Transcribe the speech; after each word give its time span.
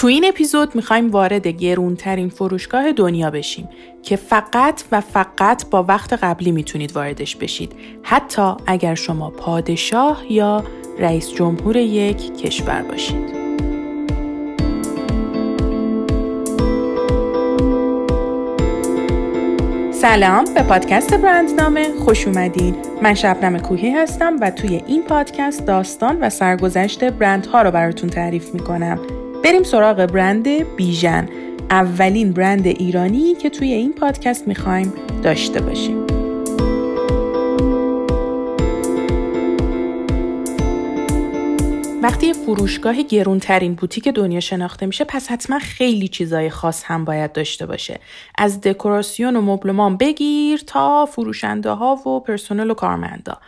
تو 0.00 0.06
این 0.06 0.24
اپیزود 0.28 0.74
می‌خوایم 0.74 1.10
وارد 1.10 1.46
گرونترین 1.46 2.28
فروشگاه 2.28 2.92
دنیا 2.92 3.30
بشیم 3.30 3.68
که 4.02 4.16
فقط 4.16 4.82
و 4.92 5.00
فقط 5.00 5.70
با 5.70 5.82
وقت 5.82 6.12
قبلی 6.12 6.52
می‌تونید 6.52 6.96
واردش 6.96 7.36
بشید. 7.36 7.72
حتی 8.02 8.52
اگر 8.66 8.94
شما 8.94 9.30
پادشاه 9.30 10.32
یا 10.32 10.64
رئیس 10.98 11.34
جمهور 11.34 11.76
یک 11.76 12.38
کشور 12.38 12.82
باشید. 12.82 13.40
سلام 19.92 20.44
به 20.54 20.62
پادکست 20.62 21.14
برندنامه 21.14 21.86
خوش 21.98 22.26
اومدین. 22.26 22.74
من 23.02 23.14
شبنم 23.14 23.58
کوهی 23.58 23.90
هستم 23.90 24.36
و 24.40 24.50
توی 24.50 24.82
این 24.86 25.02
پادکست 25.02 25.66
داستان 25.66 26.18
و 26.20 26.30
سرگذشت 26.30 27.04
برندها 27.04 27.62
رو 27.62 27.70
براتون 27.70 28.10
تعریف 28.10 28.54
می‌کنم. 28.54 28.98
بریم 29.44 29.62
سراغ 29.62 30.06
برند 30.06 30.76
بیژن 30.76 31.28
اولین 31.70 32.32
برند 32.32 32.66
ایرانی 32.66 33.34
که 33.34 33.50
توی 33.50 33.72
این 33.72 33.92
پادکست 33.92 34.48
می‌خوایم 34.48 34.92
داشته 35.22 35.60
باشیم. 35.60 36.06
وقتی 42.02 42.32
فروشگاه 42.32 43.02
گرونترین 43.02 43.74
بوتیک 43.74 44.08
دنیا 44.08 44.40
شناخته 44.40 44.86
میشه 44.86 45.04
پس 45.04 45.28
حتما 45.28 45.58
خیلی 45.58 46.08
چیزای 46.08 46.50
خاص 46.50 46.82
هم 46.84 47.04
باید 47.04 47.32
داشته 47.32 47.66
باشه. 47.66 48.00
از 48.38 48.60
دکوراسیون 48.60 49.36
و 49.36 49.40
مبلمان 49.40 49.96
بگیر 49.96 50.62
تا 50.66 51.06
فروشنده 51.06 51.70
ها 51.70 51.94
و 51.94 52.20
پرسنل 52.20 52.70
و 52.70 52.74
کارمندا. 52.74 53.38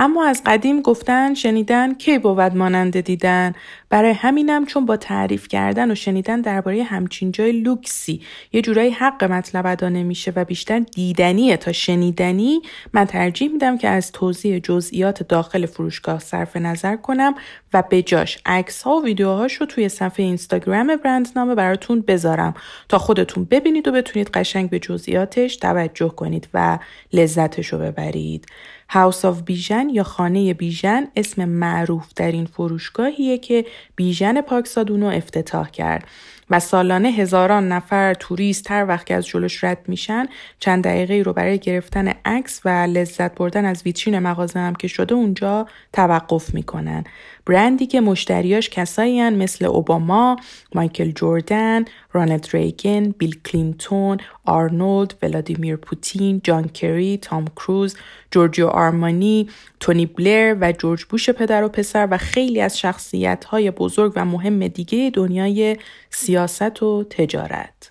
اما 0.00 0.24
از 0.24 0.42
قدیم 0.46 0.82
گفتن 0.82 1.34
شنیدن 1.34 1.94
کی 1.94 2.18
بود 2.18 2.40
ماننده 2.40 3.00
دیدن. 3.00 3.54
برای 3.90 4.10
همینم 4.10 4.66
چون 4.66 4.86
با 4.86 4.96
تعریف 4.96 5.48
کردن 5.48 5.90
و 5.90 5.94
شنیدن 5.94 6.40
درباره 6.40 6.82
همچین 6.82 7.32
جای 7.32 7.52
لوکسی 7.52 8.20
یه 8.52 8.62
جورایی 8.62 8.90
حق 8.90 9.24
مطلب 9.24 9.66
ادا 9.66 9.88
نمیشه 9.88 10.32
و 10.36 10.44
بیشتر 10.44 10.78
دیدنیه 10.78 11.56
تا 11.56 11.72
شنیدنی 11.72 12.62
من 12.92 13.04
ترجیح 13.04 13.52
میدم 13.52 13.78
که 13.78 13.88
از 13.88 14.12
توضیح 14.12 14.58
جزئیات 14.58 15.22
داخل 15.22 15.66
فروشگاه 15.66 16.18
صرف 16.18 16.56
نظر 16.56 16.96
کنم 16.96 17.34
و 17.72 17.82
به 17.82 18.02
جاش 18.02 18.38
عکس 18.46 18.82
ها 18.82 18.96
و 18.96 19.04
ویدیوهاش 19.04 19.54
رو 19.54 19.66
توی 19.66 19.88
صفحه 19.88 20.26
اینستاگرام 20.26 20.96
برندنامه 20.96 21.54
براتون 21.54 22.00
بذارم. 22.00 22.54
تا 22.88 22.98
خودتون 22.98 23.44
ببینید 23.44 23.88
و 23.88 23.92
بتونید 23.92 24.30
قشنگ 24.30 24.70
به 24.70 24.78
جزئیاتش 24.78 25.56
توجه 25.56 26.08
کنید 26.08 26.48
و 26.54 26.78
لذتش 27.12 27.72
رو 27.72 27.78
ببرید. 27.78 28.46
House 28.90 29.24
of 29.24 29.42
بیژن 29.42 29.88
یا 29.88 30.02
خانه 30.02 30.54
بیژن 30.54 31.08
اسم 31.16 31.44
معروف 31.44 32.06
در 32.16 32.32
این 32.32 32.46
فروشگاهیه 32.46 33.38
که 33.38 33.64
بیژن 33.96 34.40
پاکزاد 34.40 34.81
اونو 34.81 35.06
افتتاح 35.06 35.70
کرد 35.70 36.04
و 36.50 36.60
سالانه 36.60 37.08
هزاران 37.08 37.72
نفر 37.72 38.14
توریست 38.14 38.70
هر 38.70 38.86
وقت 38.88 39.06
که 39.06 39.14
از 39.14 39.26
جلوش 39.26 39.64
رد 39.64 39.78
میشن 39.88 40.26
چند 40.60 40.84
دقیقه 40.84 41.22
رو 41.22 41.32
برای 41.32 41.58
گرفتن 41.58 42.12
عکس 42.24 42.60
و 42.64 42.68
لذت 42.68 43.34
بردن 43.34 43.64
از 43.64 43.82
ویترین 43.82 44.18
مغازه 44.18 44.58
هم 44.58 44.74
که 44.74 44.88
شده 44.88 45.14
اونجا 45.14 45.66
توقف 45.92 46.54
می‌کنن. 46.54 47.04
برندی 47.48 47.86
که 47.86 48.00
مشتریاش 48.00 48.68
کسایی 48.68 49.30
مثل 49.30 49.64
اوباما، 49.64 50.36
مایکل 50.74 51.10
جوردن، 51.10 51.84
رونالد 52.12 52.48
ریگن، 52.52 53.10
بیل 53.10 53.40
کلینتون، 53.42 54.18
آرنولد، 54.44 55.14
ولادیمیر 55.22 55.76
پوتین، 55.76 56.40
جان 56.44 56.68
کری، 56.68 57.16
تام 57.16 57.44
کروز، 57.56 57.96
جورجیو 58.30 58.66
آرمانی، 58.66 59.48
تونی 59.80 60.06
بلر 60.06 60.56
و 60.60 60.72
جورج 60.72 61.04
بوش 61.04 61.30
پدر 61.30 61.64
و 61.64 61.68
پسر 61.68 62.08
و 62.10 62.18
خیلی 62.18 62.60
از 62.60 62.78
شخصیت 62.78 63.44
های 63.44 63.70
بزرگ 63.70 64.12
و 64.16 64.24
مهم 64.24 64.68
دیگه 64.68 65.10
دنیای 65.14 65.76
سیاست 66.10 66.82
و 66.82 67.04
تجارت. 67.10 67.90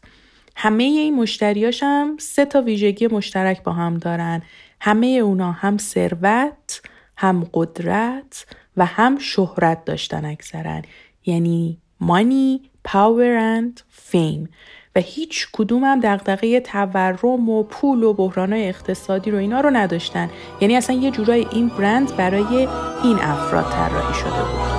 همه 0.55 0.83
این 0.83 1.15
مشتریاش 1.15 1.83
هم 1.83 2.17
سه 2.19 2.45
تا 2.45 2.61
ویژگی 2.61 3.07
مشترک 3.07 3.63
با 3.63 3.71
هم 3.71 3.97
دارن. 3.97 4.41
همه 4.79 5.07
اونا 5.07 5.51
هم 5.51 5.77
ثروت، 5.77 6.81
هم 7.17 7.47
قدرت 7.53 8.45
و 8.77 8.85
هم 8.85 9.17
شهرت 9.17 9.85
داشتن 9.85 10.25
اکثرا. 10.25 10.81
یعنی 11.25 11.77
money, 11.99 12.61
power 12.83 13.37
and 13.37 13.81
fame 13.89 14.49
و 14.95 14.99
هیچ 14.99 15.47
کدوم 15.53 15.83
هم 15.83 15.99
دقدقه 15.99 16.59
تورم 16.59 17.49
و 17.49 17.63
پول 17.63 18.03
و 18.03 18.13
بحرانهای 18.13 18.67
اقتصادی 18.67 19.31
رو 19.31 19.37
اینا 19.37 19.61
رو 19.61 19.69
نداشتن. 19.69 20.29
یعنی 20.61 20.75
اصلا 20.75 20.95
یه 20.95 21.11
جورای 21.11 21.47
این 21.51 21.67
برند 21.67 22.15
برای 22.15 22.67
این 23.03 23.19
افراد 23.19 23.65
طراحی 23.71 24.13
شده 24.13 24.43
بود. 24.43 24.76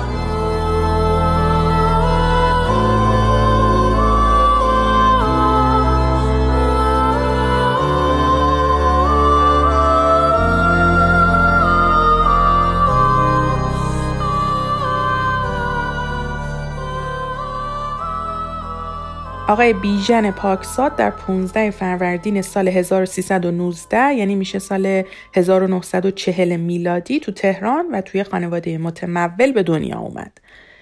آقای 19.49 19.73
بیژن 19.73 20.31
پاکساد 20.31 20.95
در 20.95 21.09
15 21.09 21.71
فروردین 21.71 22.41
سال 22.41 22.67
1319 22.67 24.13
یعنی 24.13 24.35
میشه 24.35 24.59
سال 24.59 25.03
1940 25.33 26.55
میلادی 26.55 27.19
تو 27.19 27.31
تهران 27.31 27.85
و 27.91 28.01
توی 28.01 28.23
خانواده 28.23 28.77
متمول 28.77 29.51
به 29.51 29.63
دنیا 29.63 29.99
اومد. 29.99 30.41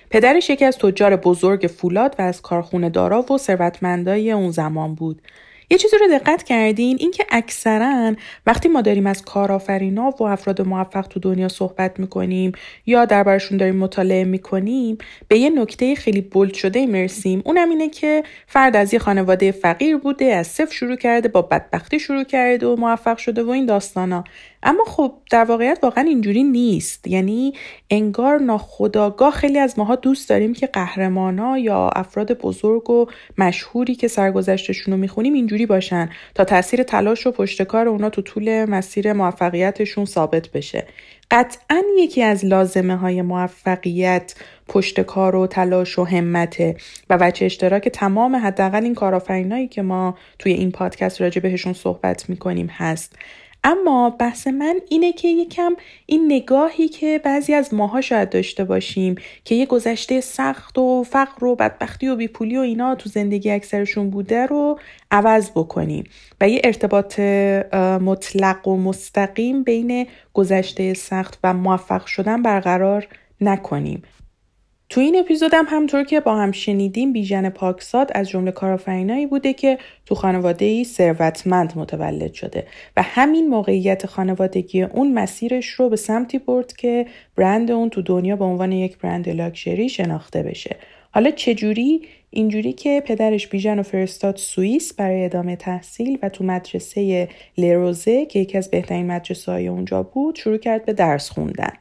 پدرش 0.09 0.49
یکی 0.49 0.65
از 0.65 0.77
تجار 0.77 1.15
بزرگ 1.15 1.71
فولاد 1.77 2.15
و 2.19 2.21
از 2.21 2.41
کارخونه 2.41 2.89
دارا 2.89 3.21
و 3.33 3.37
ثروتمندای 3.37 4.31
اون 4.31 4.51
زمان 4.51 4.95
بود 4.95 5.21
یه 5.69 5.77
چیزی 5.77 5.97
رو 5.97 6.07
دقت 6.19 6.43
کردین 6.43 6.97
اینکه 6.99 7.25
اکثرا 7.31 8.15
وقتی 8.45 8.69
ما 8.69 8.81
داریم 8.81 9.07
از 9.07 9.21
کارآفرینا 9.21 10.09
و 10.19 10.23
افراد 10.23 10.61
موفق 10.61 11.07
تو 11.07 11.19
دنیا 11.19 11.47
صحبت 11.47 11.99
می‌کنیم 11.99 12.51
یا 12.85 13.05
دربارشون 13.05 13.57
داریم 13.57 13.75
مطالعه 13.75 14.23
می‌کنیم 14.23 14.97
به 15.27 15.37
یه 15.37 15.49
نکته 15.49 15.95
خیلی 15.95 16.21
بولد 16.21 16.53
شده 16.53 16.85
مرسیم 16.85 17.41
اونم 17.45 17.69
اینه 17.69 17.89
که 17.89 18.23
فرد 18.47 18.75
از 18.75 18.93
یه 18.93 18.99
خانواده 18.99 19.51
فقیر 19.51 19.97
بوده 19.97 20.25
از 20.25 20.47
صفر 20.47 20.73
شروع 20.73 20.95
کرده 20.95 21.27
با 21.27 21.41
بدبختی 21.41 21.99
شروع 21.99 22.23
کرده 22.23 22.67
و 22.67 22.75
موفق 22.75 23.17
شده 23.17 23.43
و 23.43 23.49
این 23.49 23.65
داستانا. 23.65 24.23
اما 24.67 24.83
خب 24.87 25.13
در 25.31 25.43
واقعیت 25.43 25.79
واقعا 25.83 26.03
اینجوری 26.03 26.43
نیست. 26.43 27.07
یعنی 27.07 27.53
انگار 27.89 28.37
ناخداگاه 28.39 29.33
خیلی 29.33 29.59
از 29.59 29.79
ماها 29.79 29.95
دوست 29.95 30.29
داریم 30.29 30.53
که 30.53 30.67
قهرمانا 30.67 31.57
یا 31.57 31.89
افراد 31.95 32.33
بزرگ 32.33 32.89
و 32.89 33.05
مشهوری 33.37 33.95
که 33.95 34.07
سرگذشتشون 34.07 34.93
رو 34.93 34.99
می‌خونیم 34.99 35.33
اینجوری 35.33 35.65
باشن 35.65 36.09
تا 36.35 36.43
تاثیر 36.43 36.83
تلاش 36.83 37.27
و 37.27 37.31
پشتکار 37.31 37.87
اونا 37.87 38.09
تو 38.09 38.21
طول 38.21 38.65
مسیر 38.65 39.13
موفقیتشون 39.13 40.05
ثابت 40.05 40.49
بشه. 40.49 40.87
قطعا 41.31 41.81
یکی 41.97 42.23
از 42.23 42.45
لازمه 42.45 42.95
های 42.95 43.21
موفقیت 43.21 44.35
پشت 44.67 45.01
کار 45.01 45.35
و 45.35 45.47
تلاش 45.47 45.99
و 45.99 46.03
همته 46.03 46.75
و 47.09 47.17
وچه 47.21 47.45
اشتراک 47.45 47.89
تمام 47.89 48.35
حداقل 48.35 48.83
این 48.83 48.95
کارآفرینایی 48.95 49.67
که 49.67 49.81
ما 49.81 50.17
توی 50.39 50.51
این 50.51 50.71
پادکست 50.71 51.21
راجع 51.21 51.41
بهشون 51.41 51.73
صحبت 51.73 52.29
می‌کنیم 52.29 52.67
هست. 52.67 53.15
اما 53.63 54.09
بحث 54.09 54.47
من 54.47 54.79
اینه 54.89 55.13
که 55.13 55.27
یکم 55.27 55.75
این 56.05 56.25
نگاهی 56.25 56.87
که 56.87 57.21
بعضی 57.23 57.53
از 57.53 57.73
ماها 57.73 58.01
شاید 58.01 58.29
داشته 58.29 58.63
باشیم 58.63 59.15
که 59.45 59.55
یه 59.55 59.65
گذشته 59.65 60.21
سخت 60.21 60.77
و 60.77 61.03
فقر 61.03 61.45
و 61.45 61.55
بدبختی 61.55 62.07
و 62.07 62.15
بیپولی 62.15 62.57
و 62.57 62.61
اینا 62.61 62.95
تو 62.95 63.09
زندگی 63.09 63.51
اکثرشون 63.51 64.09
بوده 64.09 64.45
رو 64.45 64.79
عوض 65.11 65.51
بکنیم 65.51 66.03
و 66.41 66.49
یه 66.49 66.61
ارتباط 66.63 67.19
مطلق 68.01 68.67
و 68.67 68.77
مستقیم 68.77 69.63
بین 69.63 70.07
گذشته 70.33 70.93
سخت 70.93 71.39
و 71.43 71.53
موفق 71.53 72.05
شدن 72.05 72.41
برقرار 72.41 73.07
نکنیم. 73.41 74.03
تو 74.89 75.01
این 75.01 75.15
اپیزودم 75.19 75.65
هم 75.67 75.77
همطور 75.77 76.03
که 76.03 76.19
با 76.19 76.35
هم 76.35 76.51
شنیدیم 76.51 77.13
بیژن 77.13 77.49
پاکساد 77.49 78.11
از 78.15 78.29
جمله 78.29 78.51
کارآفرینایی 78.51 79.25
بوده 79.25 79.53
که 79.53 79.77
تو 80.05 80.15
خانواده 80.15 80.83
ثروتمند 80.83 81.73
متولد 81.75 82.33
شده 82.33 82.67
و 82.97 83.01
همین 83.01 83.47
موقعیت 83.47 84.05
خانوادگی 84.05 84.83
اون 84.83 85.13
مسیرش 85.13 85.67
رو 85.67 85.89
به 85.89 85.95
سمتی 85.95 86.39
برد 86.39 86.73
که 86.73 87.05
برند 87.35 87.71
اون 87.71 87.89
تو 87.89 88.01
دنیا 88.01 88.35
به 88.35 88.45
عنوان 88.45 88.71
یک 88.71 88.97
برند 88.97 89.29
لاکچری 89.29 89.89
شناخته 89.89 90.43
بشه. 90.43 90.75
حالا 91.11 91.31
چجوری؟ 91.31 92.01
اینجوری 92.29 92.73
که 92.73 93.03
پدرش 93.05 93.47
بیژن 93.47 93.79
و 93.79 93.83
فرستاد 93.83 94.35
سوئیس 94.35 94.93
برای 94.93 95.25
ادامه 95.25 95.55
تحصیل 95.55 96.19
و 96.21 96.29
تو 96.29 96.43
مدرسه 96.43 97.29
لروزه 97.57 98.25
که 98.25 98.39
یکی 98.39 98.57
از 98.57 98.69
بهترین 98.69 99.11
مدرسه 99.11 99.51
های 99.51 99.67
اونجا 99.67 100.03
بود 100.03 100.35
شروع 100.35 100.57
کرد 100.57 100.85
به 100.85 100.93
درس 100.93 101.29
خوندن. 101.29 101.73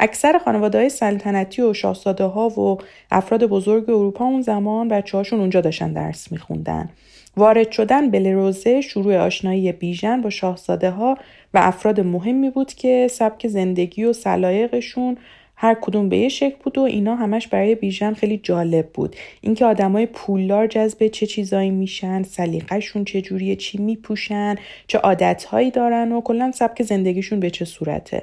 اکثر 0.00 0.38
خانواده 0.38 0.78
های 0.78 0.88
سلطنتی 0.88 1.62
و 1.62 1.72
شاهزاده 1.72 2.24
ها 2.24 2.48
و 2.48 2.78
افراد 3.10 3.44
بزرگ 3.44 3.90
اروپا 3.90 4.24
اون 4.24 4.42
زمان 4.42 4.88
بچه 4.88 5.16
هاشون 5.16 5.40
اونجا 5.40 5.60
داشتن 5.60 5.92
درس 5.92 6.32
میخوندن. 6.32 6.88
وارد 7.36 7.72
شدن 7.72 8.10
به 8.10 8.18
لروزه 8.18 8.80
شروع 8.80 9.16
آشنایی 9.16 9.72
بیژن 9.72 10.20
با 10.20 10.30
شاهزاده 10.30 10.90
ها 10.90 11.18
و 11.54 11.58
افراد 11.62 12.00
مهمی 12.00 12.50
بود 12.50 12.72
که 12.72 13.08
سبک 13.10 13.48
زندگی 13.48 14.04
و 14.04 14.12
سلایقشون 14.12 15.16
هر 15.56 15.76
کدوم 15.80 16.08
به 16.08 16.18
یه 16.18 16.28
شکل 16.28 16.56
بود 16.64 16.78
و 16.78 16.80
اینا 16.80 17.16
همش 17.16 17.48
برای 17.48 17.74
بیژن 17.74 18.14
خیلی 18.14 18.38
جالب 18.42 18.88
بود 18.88 19.16
اینکه 19.40 19.64
آدمای 19.64 20.06
پولدار 20.06 20.66
جذب 20.66 21.06
چه 21.08 21.26
چیزایی 21.26 21.70
میشن 21.70 22.22
سلیقهشون 22.22 23.04
چه 23.04 23.22
جوریه 23.22 23.56
چی 23.56 23.78
میپوشن 23.78 24.54
چه 24.86 24.98
عادتهایی 24.98 25.70
دارن 25.70 26.12
و 26.12 26.20
کلا 26.20 26.52
سبک 26.52 26.82
زندگیشون 26.82 27.40
به 27.40 27.50
چه 27.50 27.64
صورته 27.64 28.22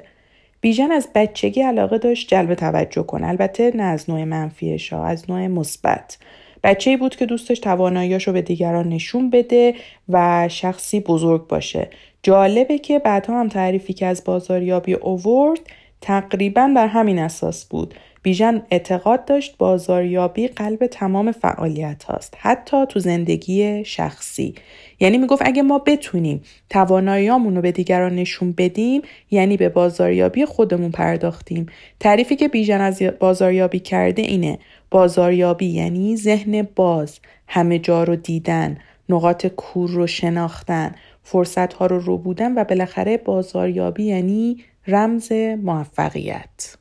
بیژن 0.60 0.92
از 0.92 1.08
بچگی 1.14 1.62
علاقه 1.62 1.98
داشت 1.98 2.28
جلب 2.28 2.54
توجه 2.54 3.02
کنه. 3.02 3.28
البته 3.28 3.72
نه 3.74 3.82
از 3.82 4.10
نوع 4.10 4.24
منفیش 4.24 4.92
از 4.92 5.30
نوع 5.30 5.46
مثبت. 5.46 6.18
بچه 6.64 6.96
بود 6.96 7.16
که 7.16 7.26
دوستش 7.26 7.58
تواناییاشو 7.58 8.32
به 8.32 8.42
دیگران 8.42 8.88
نشون 8.88 9.30
بده 9.30 9.74
و 10.08 10.48
شخصی 10.48 11.00
بزرگ 11.00 11.46
باشه. 11.46 11.90
جالبه 12.22 12.78
که 12.78 12.98
بعدها 12.98 13.40
هم 13.40 13.48
تعریفی 13.48 13.92
که 13.92 14.06
از 14.06 14.24
بازاریابی 14.24 14.94
اوورد 14.94 15.60
تقریبا 16.00 16.72
بر 16.76 16.86
همین 16.86 17.18
اساس 17.18 17.64
بود. 17.64 17.94
بیژن 18.26 18.62
اعتقاد 18.70 19.24
داشت 19.24 19.56
بازاریابی 19.58 20.48
قلب 20.48 20.86
تمام 20.86 21.32
فعالیت 21.32 22.04
هاست 22.04 22.34
حتی 22.38 22.86
تو 22.86 23.00
زندگی 23.00 23.84
شخصی. 23.84 24.54
یعنی 25.00 25.18
می‌گفت 25.18 25.42
اگه 25.44 25.62
ما 25.62 25.78
بتونیم 25.78 26.42
تواناییامون 26.70 27.56
رو 27.56 27.62
به 27.62 27.72
دیگران 27.72 28.14
نشون 28.14 28.52
بدیم 28.52 29.02
یعنی 29.30 29.56
به 29.56 29.68
بازاریابی 29.68 30.44
خودمون 30.44 30.90
پرداختیم. 30.90 31.66
تعریفی 32.00 32.36
که 32.36 32.48
بیژن 32.48 32.80
از 32.80 33.02
بازاریابی 33.20 33.78
کرده 33.78 34.22
اینه 34.22 34.58
بازاریابی 34.90 35.66
یعنی 35.66 36.16
ذهن 36.16 36.68
باز 36.76 37.18
همه 37.48 37.78
جا 37.78 38.04
رو 38.04 38.16
دیدن 38.16 38.78
نقاط 39.08 39.46
کور 39.46 39.90
رو 39.90 40.06
شناختن 40.06 40.94
فرصت 41.22 41.72
ها 41.72 41.86
رو 41.86 41.98
رو 41.98 42.18
بودن 42.18 42.58
و 42.58 42.64
بالاخره 42.64 43.16
بازاریابی 43.16 44.04
یعنی 44.04 44.56
رمز 44.86 45.32
موفقیت. 45.62 46.76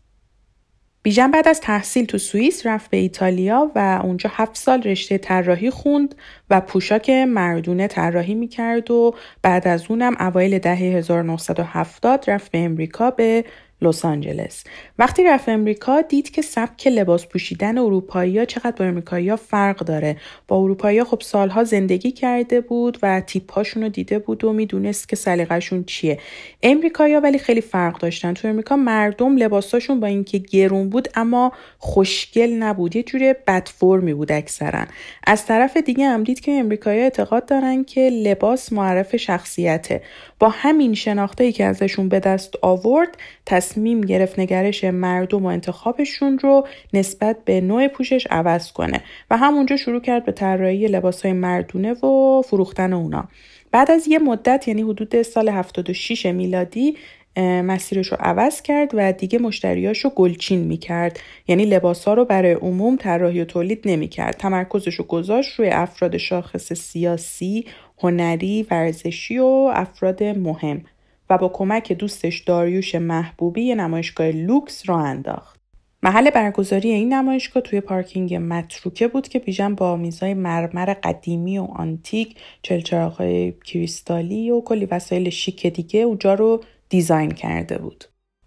بیژن 1.06 1.32
بعد 1.32 1.48
از 1.48 1.62
تحصیل 1.62 2.06
تو 2.06 2.18
سوئیس 2.18 2.66
رفت 2.66 2.90
به 2.90 2.98
ایتالیا 2.98 3.72
و 3.76 4.00
اونجا 4.04 4.30
هفت 4.34 4.58
سال 4.58 4.82
رشته 4.82 5.18
طراحی 5.18 5.70
خوند 5.70 6.16
و 6.50 6.62
پوشاک 6.62 7.10
مردونه 7.10 7.88
طراحی 7.88 8.36
می‌کرد 8.36 8.92
و 8.92 9.16
بعد 9.42 9.68
از 9.68 9.86
اونم 9.90 10.16
اوایل 10.20 10.60
دهه 10.60 10.78
1970 10.78 12.30
رفت 12.30 12.52
به 12.52 12.58
امریکا 12.58 13.12
به 13.12 13.46
لس 13.82 14.06
آنجلس. 14.06 14.64
وقتی 15.00 15.24
رفت 15.24 15.50
امریکا 15.50 16.02
دید 16.02 16.32
که 16.32 16.42
سبک 16.42 16.88
لباس 16.88 17.26
پوشیدن 17.26 17.78
اروپایی 17.78 18.46
چقدر 18.46 18.72
با 18.72 18.86
امریکایی 18.86 19.36
فرق 19.36 19.78
داره. 19.78 20.18
با 20.48 20.58
اروپایی 20.58 21.04
خب 21.04 21.22
سالها 21.22 21.64
زندگی 21.64 22.12
کرده 22.12 22.62
بود 22.62 22.98
و 23.02 23.22
تیپاشون 23.22 23.84
رو 23.84 23.90
دیده 23.90 24.20
بود 24.20 24.44
و 24.44 24.54
می‌دونست 24.54 25.10
که 25.10 25.16
سلیقهشون 25.16 25.84
چیه. 25.84 26.20
امریکایی 26.64 27.16
ولی 27.16 27.40
خیلی 27.40 27.62
فرق 27.62 27.98
داشتن. 27.98 28.34
تو 28.34 28.48
امریکا 28.48 28.76
مردم 28.76 29.38
لباساشون 29.38 30.00
با 30.00 30.08
اینکه 30.08 30.38
گرون 30.38 30.90
بود 30.90 31.08
اما 31.16 31.52
خوشگل 31.78 32.50
نبود. 32.50 32.96
یه 32.96 33.04
جوری 33.04 33.34
بد 33.48 33.68
فرمی 33.68 34.14
بود 34.14 34.32
اکثرا. 34.32 34.86
از 35.28 35.46
طرف 35.46 35.78
دیگه 35.78 36.06
هم 36.06 36.24
دید 36.24 36.40
که 36.40 36.52
امریکایی 36.52 37.00
اعتقاد 37.02 37.46
دارن 37.46 37.84
که 37.84 38.10
لباس 38.10 38.74
معرف 38.74 39.16
شخصیته. 39.16 40.02
با 40.40 40.50
همین 40.50 40.94
شناخته‌ای 40.94 41.52
که 41.52 41.66
ازشون 41.66 42.10
به 42.10 42.20
دست 42.20 42.54
آورد 42.62 43.18
تصمیم 43.66 44.02
گرفت 44.02 44.40
نگرش 44.40 44.84
مردم 44.84 45.44
و 45.44 45.46
انتخابشون 45.46 46.40
رو 46.40 46.68
نسبت 46.94 47.38
به 47.46 47.62
نوع 47.62 47.88
پوشش 47.88 48.28
عوض 48.30 48.72
کنه 48.72 49.02
و 49.32 49.38
همونجا 49.38 49.78
شروع 49.78 50.02
کرد 50.02 50.26
به 50.26 50.32
طراحی 50.32 50.88
لباسهای 50.88 51.34
مردونه 51.34 51.94
و 51.94 52.42
فروختن 52.42 52.94
اونا. 52.94 53.28
بعد 53.72 53.92
از 53.92 54.08
یه 54.08 54.20
مدت 54.20 54.68
یعنی 54.68 54.82
حدود 54.82 55.22
سال 55.22 55.50
76 55.50 56.26
میلادی 56.26 56.98
مسیرش 57.38 58.08
رو 58.08 58.18
عوض 58.20 58.62
کرد 58.62 58.92
و 58.94 59.12
دیگه 59.12 59.40
مشتریاش 59.40 60.00
رو 60.00 60.10
گلچین 60.10 60.60
می‌کرد. 60.60 61.20
یعنی 61.48 61.66
لباس 61.66 62.08
رو 62.08 62.26
برای 62.26 62.54
عموم 62.54 62.96
طراحی 62.96 63.42
و 63.42 63.46
تولید 63.46 63.82
نمی‌کرد. 63.86 64.38
تمرکزش 64.38 64.96
رو 64.96 65.06
گذاشت 65.06 65.60
روی 65.60 65.70
افراد 65.70 66.18
شاخص 66.18 66.74
سیاسی 66.74 67.66
هنری 67.98 68.68
ورزشی 68.72 69.38
و 69.38 69.72
افراد 69.74 70.24
مهم. 70.24 70.84
و 71.30 71.38
با 71.38 71.50
کمک 71.50 71.94
دوستش 71.94 72.40
داریوش 72.40 72.96
محبوبی 72.96 73.62
یه 73.62 73.76
نمایشگاه 73.76 74.28
لوکس 74.28 74.90
را 74.90 74.98
انداخت. 74.98 75.60
محل 76.04 76.30
برگزاری 76.30 76.92
این 76.92 77.14
نمایشگاه 77.14 77.64
توی 77.64 77.82
پارکینگ 77.82 78.36
متروکه 78.36 79.08
بود 79.08 79.28
که 79.28 79.40
بیژن 79.40 79.76
با 79.76 79.96
میزای 79.96 80.34
مرمر 80.34 80.94
قدیمی 80.94 81.58
و 81.58 81.64
آنتیک 81.64 82.36
چلچراغهای 82.62 83.54
کریستالی 83.66 84.52
و 84.52 84.62
کلی 84.62 84.86
وسایل 84.86 85.30
شیک 85.30 85.68
دیگه 85.68 86.00
اونجا 86.00 86.34
رو 86.34 86.64
دیزاین 86.90 87.32
کرده 87.32 87.78
بود. 87.78 88.06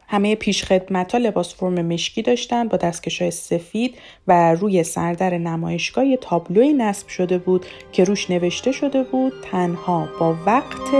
همه 0.09 0.35
پیشخدمت 0.35 1.13
ها 1.13 1.19
لباس 1.19 1.55
فرم 1.55 1.87
مشکی 1.87 2.23
داشتن 2.23 2.69
با 2.69 2.77
دستکش 2.77 3.23
های 3.23 3.31
سفید 3.31 3.99
و 4.27 4.55
روی 4.55 4.83
سردر 4.83 5.39
نمایشگاه 5.39 6.07
یه 6.07 6.17
تابلوی 6.17 6.73
نصب 6.73 7.09
شده 7.09 7.39
بود 7.39 7.67
که 7.93 8.05
روش 8.05 8.31
نوشته 8.31 8.73
شده 8.73 9.03
بود 9.03 9.33
تنها 9.43 10.09
با 10.21 10.37
وقت 10.47 10.95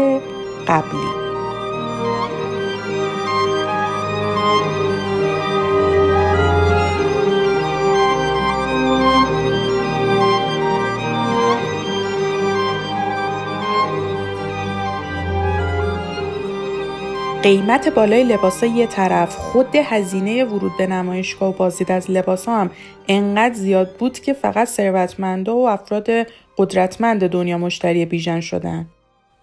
قبلی. 0.69 1.28
قیمت 17.43 17.89
بالای 17.89 18.25
لباسا 18.25 18.67
یه 18.67 18.87
طرف. 18.87 19.37
خود 19.37 19.77
هزینه 19.77 20.45
ورود 20.45 20.73
به 20.79 20.87
نمایشگاه 20.87 21.49
و 21.49 21.53
بازدید 21.53 21.93
از 21.93 22.11
لباس 22.11 22.49
هم 22.49 22.71
انقدر 23.09 23.55
زیاد 23.55 23.97
بود 23.97 24.19
که 24.19 24.33
فقط 24.33 24.69
ثروتمندا 24.69 25.57
و 25.57 25.69
افراد 25.69 26.09
قدرتمند 26.59 27.27
دنیا 27.27 27.59
مشتری 27.59 28.05
بیژن 28.07 28.41
شدن. 28.41 28.87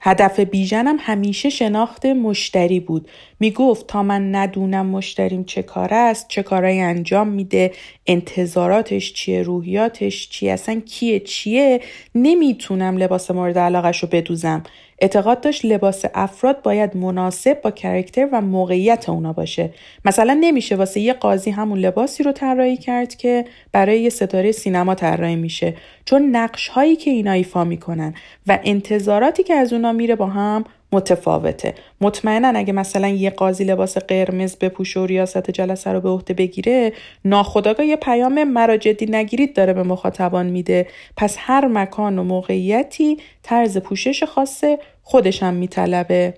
هدف 0.02 0.40
بیژنم 0.40 0.98
همیشه 1.00 1.50
شناخت 1.50 2.06
مشتری 2.06 2.80
بود. 2.80 3.10
می‌گفت 3.40 3.88
تا 3.88 4.04
من 4.04 4.36
ندونم 4.36 4.86
مشتریم 4.86 5.44
چه 5.44 5.62
کار 5.62 5.94
است 5.94 6.28
چه 6.28 6.44
کارایی 6.44 6.82
انجام 6.82 7.28
میده 7.28 7.72
انتظاراتش 8.08 9.14
چیه 9.14 9.42
روحیاتش 9.42 10.30
چیه 10.30 10.52
اصلا 10.52 10.82
کیه 10.86 11.20
چیه 11.20 11.82
نمی‌تونم 12.16 12.98
لباس 12.98 13.32
مورد 13.32 13.58
علاقش 13.58 14.04
رو 14.04 14.10
بدوزم. 14.12 14.64
اعتقاد 15.00 15.42
داشت 15.42 15.66
لباس 15.66 16.06
افراد 16.14 16.62
باید 16.62 16.98
مناسب 16.98 17.62
با 17.62 17.72
کرکتر 17.72 18.30
و 18.32 18.42
موقعیت 18.42 19.10
اونا 19.10 19.34
باشه. 19.34 19.70
مثلا 20.06 20.38
نمیشه 20.42 20.76
واسه 20.76 21.00
یه 21.00 21.14
قاضی 21.14 21.52
همون 21.52 21.80
لباسی 21.80 22.24
رو 22.24 22.32
طراحی 22.32 22.78
کرد 22.78 23.16
که 23.16 23.46
برای 23.72 24.02
یه 24.02 24.10
ستاره 24.10 24.52
سینما 24.52 24.96
طراحی 24.96 25.36
میشه. 25.36 25.74
چون 26.06 26.36
نقش 26.36 26.68
هایی 26.68 26.96
که 26.96 27.12
اینا 27.12 27.32
ایفا 27.32 27.64
می‌کنن 27.64 28.14
و 28.48 28.60
انتظاراتی 28.64 29.44
که 29.44 29.54
از 29.54 29.74
اونا 29.74 29.92
میره 29.92 30.16
با 30.16 30.28
هم 30.28 30.64
متفاوته. 30.92 31.74
مطمئنا 32.02 32.48
اگه 32.56 32.74
مثلا 32.74 33.08
یه 33.08 33.30
قاضی 33.30 33.64
لباس 33.64 33.98
قرمز 33.98 34.56
بپوشه 34.56 35.00
و 35.00 35.06
ریاست 35.06 35.52
جلسه 35.52 35.92
رو 35.92 36.02
به 36.02 36.10
عهده 36.10 36.34
بگیره 36.34 36.94
ناخداگاه 37.26 37.86
یه 37.86 37.96
پیام 37.96 38.44
مرا 38.44 38.78
جدی 38.78 39.06
نگیرید 39.06 39.54
داره 39.56 39.74
به 39.74 39.84
مخاطبان 39.84 40.46
میده. 40.46 40.88
پس 41.18 41.36
هر 41.40 41.68
مکان 41.68 42.20
و 42.20 42.24
موقعیتی 42.24 43.18
طرز 43.44 43.78
پوشش 43.78 44.24
خاصه 44.24 44.80
خودش 45.08 45.44
هم 45.44 45.54
میطلبه. 45.54 46.34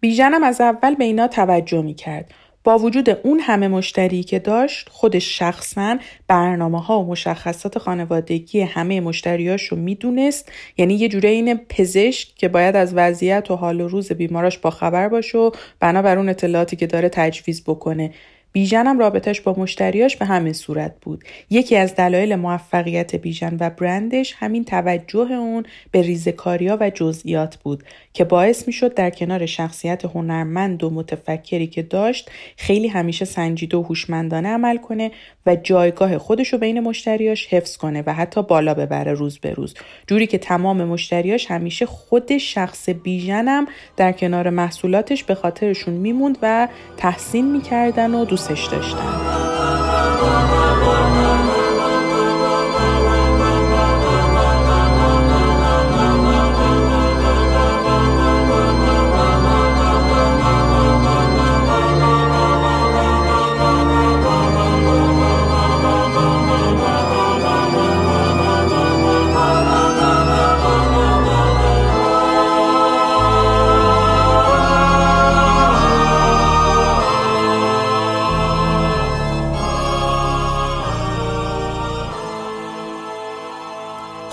بیژنم 0.00 0.42
از 0.42 0.60
اول 0.60 0.94
به 0.94 1.04
اینا 1.04 1.28
توجه 1.28 1.82
می‌کرد. 1.82 2.34
با 2.64 2.78
وجود 2.78 3.10
اون 3.10 3.40
همه 3.40 3.68
مشتری 3.68 4.22
که 4.22 4.38
داشت 4.38 4.88
خودش 4.88 5.38
شخصا 5.38 5.98
برنامه 6.28 6.82
ها 6.82 7.00
و 7.00 7.06
مشخصات 7.06 7.78
خانوادگی 7.78 8.60
همه 8.60 9.00
مشتریاش 9.00 9.66
رو 9.66 9.76
می‌دونست. 9.76 10.52
یعنی 10.76 10.94
یه 10.94 11.08
جوره 11.08 11.28
این 11.28 11.54
پزشک 11.68 12.34
که 12.34 12.48
باید 12.48 12.76
از 12.76 12.94
وضعیت 12.94 13.50
و 13.50 13.56
حال 13.56 13.80
و 13.80 13.88
روز 13.88 14.12
بیماراش 14.12 14.58
با 14.58 14.70
خبر 14.70 15.08
باشه 15.08 15.38
و 15.38 15.50
بنابر 15.80 16.18
اون 16.18 16.28
اطلاعاتی 16.28 16.76
که 16.76 16.86
داره 16.86 17.08
تجویز 17.08 17.64
بکنه. 17.64 18.10
بیژن 18.52 18.98
رابطش 18.98 19.40
با 19.40 19.54
مشتریاش 19.58 20.16
به 20.16 20.24
همین 20.24 20.52
صورت 20.52 20.94
بود. 21.00 21.24
یکی 21.50 21.76
از 21.76 21.94
دلایل 21.94 22.36
موفقیت 22.36 23.16
بیژن 23.16 23.56
و 23.60 23.70
برندش 23.70 24.34
همین 24.38 24.64
توجه 24.64 25.32
اون 25.32 25.64
به 25.90 26.02
ریزکاریا 26.02 26.78
و 26.80 26.90
جزئیات 26.90 27.56
بود 27.56 27.84
که 28.12 28.24
باعث 28.24 28.66
می‌شد 28.66 28.94
در 28.94 29.10
کنار 29.10 29.46
شخصیت 29.46 30.04
هنرمند 30.04 30.84
و 30.84 30.90
متفکری 30.90 31.66
که 31.66 31.82
داشت 31.82 32.30
خیلی 32.56 32.88
همیشه 32.88 33.24
سنجیده 33.24 33.76
و 33.76 33.82
هوشمندانه 33.82 34.48
عمل 34.48 34.76
کنه 34.76 35.10
و 35.46 35.56
جایگاه 35.56 36.18
خودش 36.18 36.52
رو 36.52 36.58
بین 36.58 36.80
مشتریاش 36.80 37.46
حفظ 37.46 37.76
کنه 37.76 38.02
و 38.06 38.14
حتی 38.14 38.42
بالا 38.42 38.74
ببره 38.74 39.12
روز 39.12 39.38
به 39.38 39.50
روز. 39.50 39.74
جوری 40.06 40.26
که 40.26 40.38
تمام 40.38 40.84
مشتریاش 40.84 41.50
همیشه 41.50 41.86
خود 41.86 42.38
شخص 42.38 42.88
بیژنم 42.88 43.66
در 43.96 44.12
کنار 44.12 44.50
محصولاتش 44.50 45.24
به 45.24 45.34
خاطرشون 45.34 45.94
میموند 45.94 46.38
و 46.42 46.68
تحسین 46.96 47.52
می‌کردن 47.52 48.14
و 48.14 48.24
دوستش 48.40 48.64
داشتن 48.66 49.59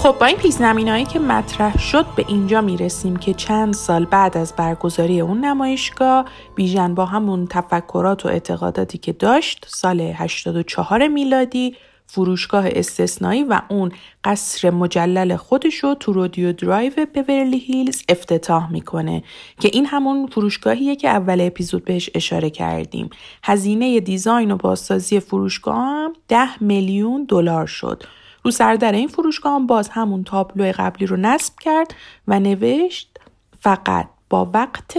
خب 0.07 0.19
با 0.19 0.25
این 0.25 0.37
پیش 0.37 0.61
هایی 0.61 1.05
که 1.05 1.19
مطرح 1.19 1.77
شد 1.77 2.05
به 2.15 2.25
اینجا 2.27 2.61
می‌رسیم 2.61 3.15
که 3.15 3.33
چند 3.33 3.73
سال 3.73 4.05
بعد 4.05 4.37
از 4.37 4.53
برگزاری 4.57 5.21
اون 5.21 5.45
نمایشگاه 5.45 6.25
بیژن 6.55 6.95
با 6.95 7.05
همون 7.05 7.47
تفکرات 7.47 8.25
و 8.25 8.29
اعتقاداتی 8.29 8.97
که 8.97 9.13
داشت 9.13 9.65
سال 9.69 10.01
84 10.01 11.07
میلادی 11.07 11.75
فروشگاه 12.05 12.65
استثنایی 12.67 13.43
و 13.43 13.61
اون 13.69 13.91
قصر 14.23 14.69
مجلل 14.69 15.35
خودش 15.35 15.75
رو 15.75 15.93
تو 15.93 16.13
رودیو 16.13 16.53
درایو 16.53 16.93
بورلی 17.27 17.60
هیلز 17.59 18.03
افتتاح 18.09 18.71
می‌کنه 18.71 19.23
که 19.59 19.69
این 19.73 19.85
همون 19.85 20.27
فروشگاهیه 20.27 20.95
که 20.95 21.09
اول 21.09 21.41
اپیزود 21.41 21.85
بهش 21.85 22.09
اشاره 22.15 22.49
کردیم. 22.49 23.09
هزینه 23.43 23.99
design 24.00 24.51
و 24.51 24.57
بازسازی 24.57 25.19
فروشگاه 25.19 25.75
هم 25.75 26.13
10 26.27 26.63
میلیون 26.63 27.25
دلار 27.29 27.65
شد. 27.65 28.03
رو 28.48 28.51
سردر 28.51 28.92
این 28.92 29.08
فروشگاه 29.08 29.54
هم 29.56 29.68
باز 29.68 29.89
همون 29.89 30.24
تابلو 30.24 30.72
قبلی 30.77 31.06
رو 31.08 31.18
نصب 31.18 31.54
کرد 31.60 31.94
و 32.27 32.39
نوشت 32.39 33.20
فقط 33.60 34.08
با 34.30 34.50
وقت 34.54 34.98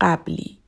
قبلی. 0.00 0.58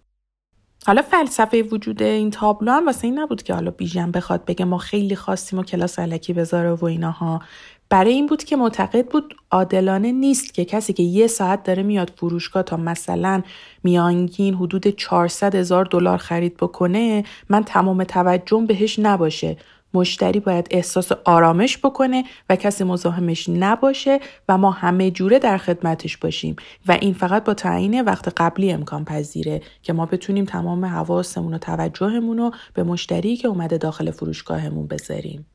حالا 0.87 1.02
فلسفه 1.02 1.62
وجود 1.62 2.02
این 2.02 2.30
تابلو 2.30 2.73
هم 2.73 2.87
واسه 2.87 3.04
این 3.04 3.18
نبود 3.18 3.42
که 3.42 3.54
حالا 3.54 3.71
بیژن 3.71 4.11
بخواد 4.11 4.45
بگه 4.45 4.64
ما 4.64 4.78
خیلی 4.78 5.16
خواستیم 5.16 5.59
و 5.59 5.62
کلاس 5.62 5.99
علکی 5.99 6.33
بذاره 6.33 6.73
و 6.73 6.85
ایناها. 6.85 7.42
برای 7.88 8.12
این 8.12 8.26
بود 8.26 8.45
که 8.45 8.56
معتقد 8.56 9.06
بود 9.06 9.35
عادلانه 9.50 10.12
نیست 10.12 10.54
که 10.54 10.64
کسی 10.64 10.92
که 10.92 11.02
یه 11.02 11.26
ساعت 11.26 11.62
داره 11.62 11.83
میاد 11.83 12.12
فروشگاه 12.16 12.62
تا 12.62 12.76
مثلا 12.76 13.42
میانگین 13.85 14.54
حدود 14.54 14.87
400 14.87 15.54
هزار 15.54 15.85
دلار 15.85 16.18
خرید 16.18 16.56
بکنه 16.56 17.25
من 17.49 17.64
تمام 17.64 18.04
توجهم 18.04 18.66
بهش 18.66 18.99
نباشه. 18.99 19.56
مشتری 19.96 20.40
باید 20.40 20.68
احساس 20.70 21.12
آرامش 21.24 21.78
بکنه 21.78 22.24
و 22.50 22.56
کسی 22.56 22.84
مزاحمش 22.84 23.48
نباشه 23.48 24.20
و 24.48 24.58
ما 24.58 24.70
همه 24.70 25.10
جوره 25.10 25.38
در 25.38 25.58
خدمتش 25.58 26.16
باشیم 26.16 26.56
و 26.88 26.92
این 26.92 27.14
فقط 27.14 27.44
با 27.44 27.54
تعیین 27.54 28.00
وقت 28.00 28.32
قبلی 28.36 28.72
امکان 28.72 29.04
پذیره 29.04 29.60
که 29.82 29.92
ما 29.92 30.06
بتونیم 30.06 30.44
تمام 30.44 30.84
حواسمون 30.84 31.54
و 31.54 31.58
توجهمون 31.58 32.38
رو 32.38 32.50
به 32.74 32.82
مشتری 32.82 33.36
که 33.36 33.48
اومده 33.48 33.78
داخل 33.78 34.10
فروشگاهمون 34.10 34.86
بذاریم. 34.86 35.46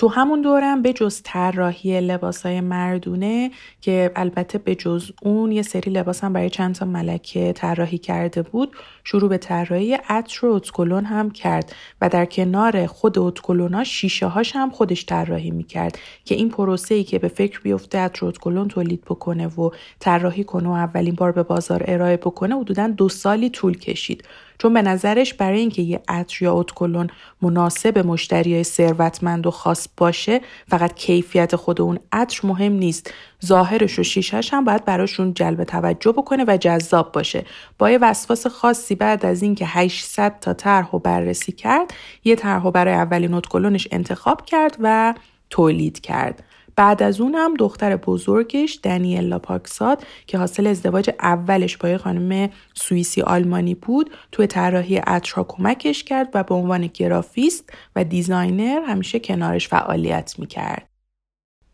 تو 0.00 0.08
همون 0.08 0.40
دورم 0.40 0.82
به 0.82 0.92
جز 0.92 1.20
طراحی 1.24 2.00
لباسای 2.00 2.60
مردونه 2.60 3.50
که 3.80 4.10
البته 4.16 4.58
به 4.58 4.74
جز 4.74 5.10
اون 5.22 5.52
یه 5.52 5.62
سری 5.62 5.90
لباس 5.90 6.24
هم 6.24 6.32
برای 6.32 6.50
چند 6.50 6.74
تا 6.74 6.86
ملکه 6.86 7.52
طراحی 7.52 7.98
کرده 7.98 8.42
بود 8.42 8.72
شروع 9.04 9.28
به 9.28 9.38
طراحی 9.38 9.94
عطر 10.08 10.46
و 10.46 10.52
اتکلون 10.52 11.04
هم 11.04 11.30
کرد. 11.30 11.72
و 12.00 12.08
در 12.08 12.24
کنار 12.24 12.86
خود 12.86 13.18
اتکلونا 13.18 13.84
شیشه 13.84 14.26
هاش 14.26 14.56
هم 14.56 14.70
خودش 14.70 15.06
طراحی 15.06 15.50
می‌کرد 15.50 15.98
که 16.24 16.34
این 16.34 16.48
پروسه 16.48 16.94
ای 16.94 17.04
که 17.04 17.18
به 17.18 17.28
فکر 17.28 17.60
بیفته 17.60 17.98
عطر 17.98 18.26
اتکلون 18.26 18.68
تولید 18.68 19.00
بکنه 19.00 19.46
و 19.46 19.70
طراحی 19.98 20.44
کنه 20.44 20.68
و 20.68 20.72
اولین 20.72 21.14
بار 21.14 21.32
به 21.32 21.42
بازار 21.42 21.84
ارائه 21.86 22.16
بکنه 22.16 22.60
حدودا 22.60 22.88
دو 22.88 23.08
سالی 23.08 23.50
طول 23.50 23.78
کشید. 23.78 24.24
چون 24.60 24.74
به 24.74 24.82
نظرش 24.82 25.34
برای 25.34 25.60
اینکه 25.60 25.82
یه 25.82 26.02
عطر 26.08 26.44
یا 26.44 26.54
اتکلون 26.54 27.10
مناسب 27.42 27.98
مشتری 27.98 28.62
ثروتمند 28.62 29.46
و 29.46 29.50
خاص 29.50 29.88
باشه 29.96 30.40
فقط 30.68 30.94
کیفیت 30.94 31.56
خود 31.56 31.80
اون 31.80 31.98
عطر 32.12 32.40
مهم 32.46 32.72
نیست. 32.72 33.14
ظاهرش 33.46 33.98
و 33.98 34.02
شیشش 34.02 34.54
هم 34.54 34.64
باید 34.64 34.84
براشون 34.84 35.34
جلب 35.34 35.64
توجه 35.64 36.12
بکنه 36.12 36.44
و 36.48 36.56
جذاب 36.56 37.12
باشه. 37.12 37.44
با 37.78 37.90
یه 37.90 37.98
وسواس 37.98 38.46
خاصی 38.46 38.94
بعد 38.94 39.26
از 39.26 39.42
اینکه 39.42 39.66
800 39.66 40.40
تا 40.40 40.54
طرح 40.54 40.90
و 40.90 40.98
بررسی 40.98 41.52
کرد 41.52 41.94
یه 42.24 42.36
طرح 42.36 42.70
برای 42.70 42.94
اولین 42.94 43.34
ادکلنش 43.34 43.88
انتخاب 43.90 44.44
کرد 44.44 44.76
و 44.80 45.14
تولید 45.50 46.00
کرد. 46.00 46.44
بعد 46.80 47.02
از 47.02 47.20
اون 47.20 47.34
هم 47.34 47.54
دختر 47.54 47.96
بزرگش 47.96 48.80
دنیلا 48.82 49.38
پاکزاد 49.38 50.04
که 50.26 50.38
حاصل 50.38 50.66
ازدواج 50.66 51.10
اولش 51.20 51.76
با 51.76 51.98
خانم 51.98 52.50
سوئیسی 52.74 53.22
آلمانی 53.22 53.74
بود 53.74 54.10
توی 54.32 54.46
طراحی 54.46 54.96
عطرها 54.96 55.44
کمکش 55.44 56.04
کرد 56.04 56.28
و 56.34 56.42
به 56.42 56.54
عنوان 56.54 56.86
گرافیست 56.86 57.72
و 57.96 58.04
designer 58.04 58.80
همیشه 58.86 59.18
کنارش 59.18 59.68
فعالیت 59.68 60.34
می‌کرد. 60.38 60.88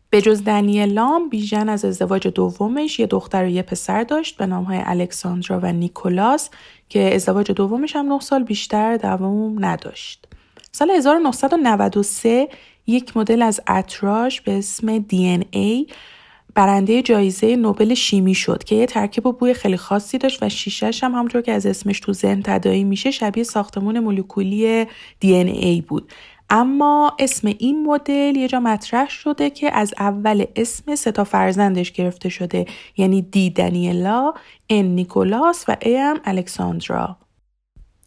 به 0.09 0.21
جز 0.21 0.43
دنیلا 0.43 1.00
هم 1.00 1.29
بیژن 1.29 1.69
از 1.69 1.85
ازدواج 1.85 2.27
دومش 2.27 2.99
یه 2.99 3.07
دختر 3.07 3.43
و 3.43 3.47
یه 3.47 3.61
پسر 3.61 4.03
داشت 4.03 4.37
به 4.37 4.45
نامهای 4.45 4.79
الکساندرا 4.85 5.59
و 5.63 5.71
نیکولاس 5.71 6.49
که 6.89 7.15
ازدواج 7.15 7.51
دومش 7.51 7.95
هم 7.95 8.05
9 8.05 8.19
سال 8.19 8.43
بیشتر 8.43 8.97
دوام 8.97 9.65
نداشت. 9.65 10.27
سال 10.71 10.91
1993 10.91 12.47
یک 12.87 13.17
مدل 13.17 13.41
از 13.41 13.61
اتراش 13.69 14.41
به 14.41 14.57
اسم 14.57 14.99
DNA 14.99 15.91
برنده 16.55 17.01
جایزه 17.01 17.55
نوبل 17.55 17.93
شیمی 17.93 18.33
شد 18.33 18.63
که 18.63 18.75
یه 18.75 18.85
ترکیب 18.85 19.25
و 19.25 19.31
بوی 19.31 19.53
خیلی 19.53 19.77
خاصی 19.77 20.17
داشت 20.17 20.43
و 20.43 20.49
شیشش 20.49 21.03
هم 21.03 21.11
همونطور 21.11 21.41
که 21.41 21.51
از 21.51 21.65
اسمش 21.65 21.99
تو 21.99 22.13
ذهن 22.13 22.41
تدایی 22.43 22.83
میشه 22.83 23.11
شبیه 23.11 23.43
ساختمون 23.43 23.99
مولکولی 23.99 24.85
DNA 25.25 25.81
بود. 25.87 26.11
اما 26.49 27.15
اسم 27.19 27.47
این 27.47 27.85
مدل 27.85 28.35
یه 28.35 28.47
جا 28.47 28.59
مطرح 28.59 29.09
شده 29.09 29.49
که 29.49 29.75
از 29.75 29.93
اول 29.99 30.45
اسم 30.55 30.95
سه 30.95 31.11
تا 31.11 31.23
فرزندش 31.23 31.91
گرفته 31.91 32.29
شده 32.29 32.65
یعنی 32.97 33.21
دی 33.21 33.49
دنیلا، 33.49 34.33
ان 34.69 34.85
نیکولاس 34.85 35.65
و 35.67 35.77
ام 35.81 36.19
الکساندرا. 36.25 37.17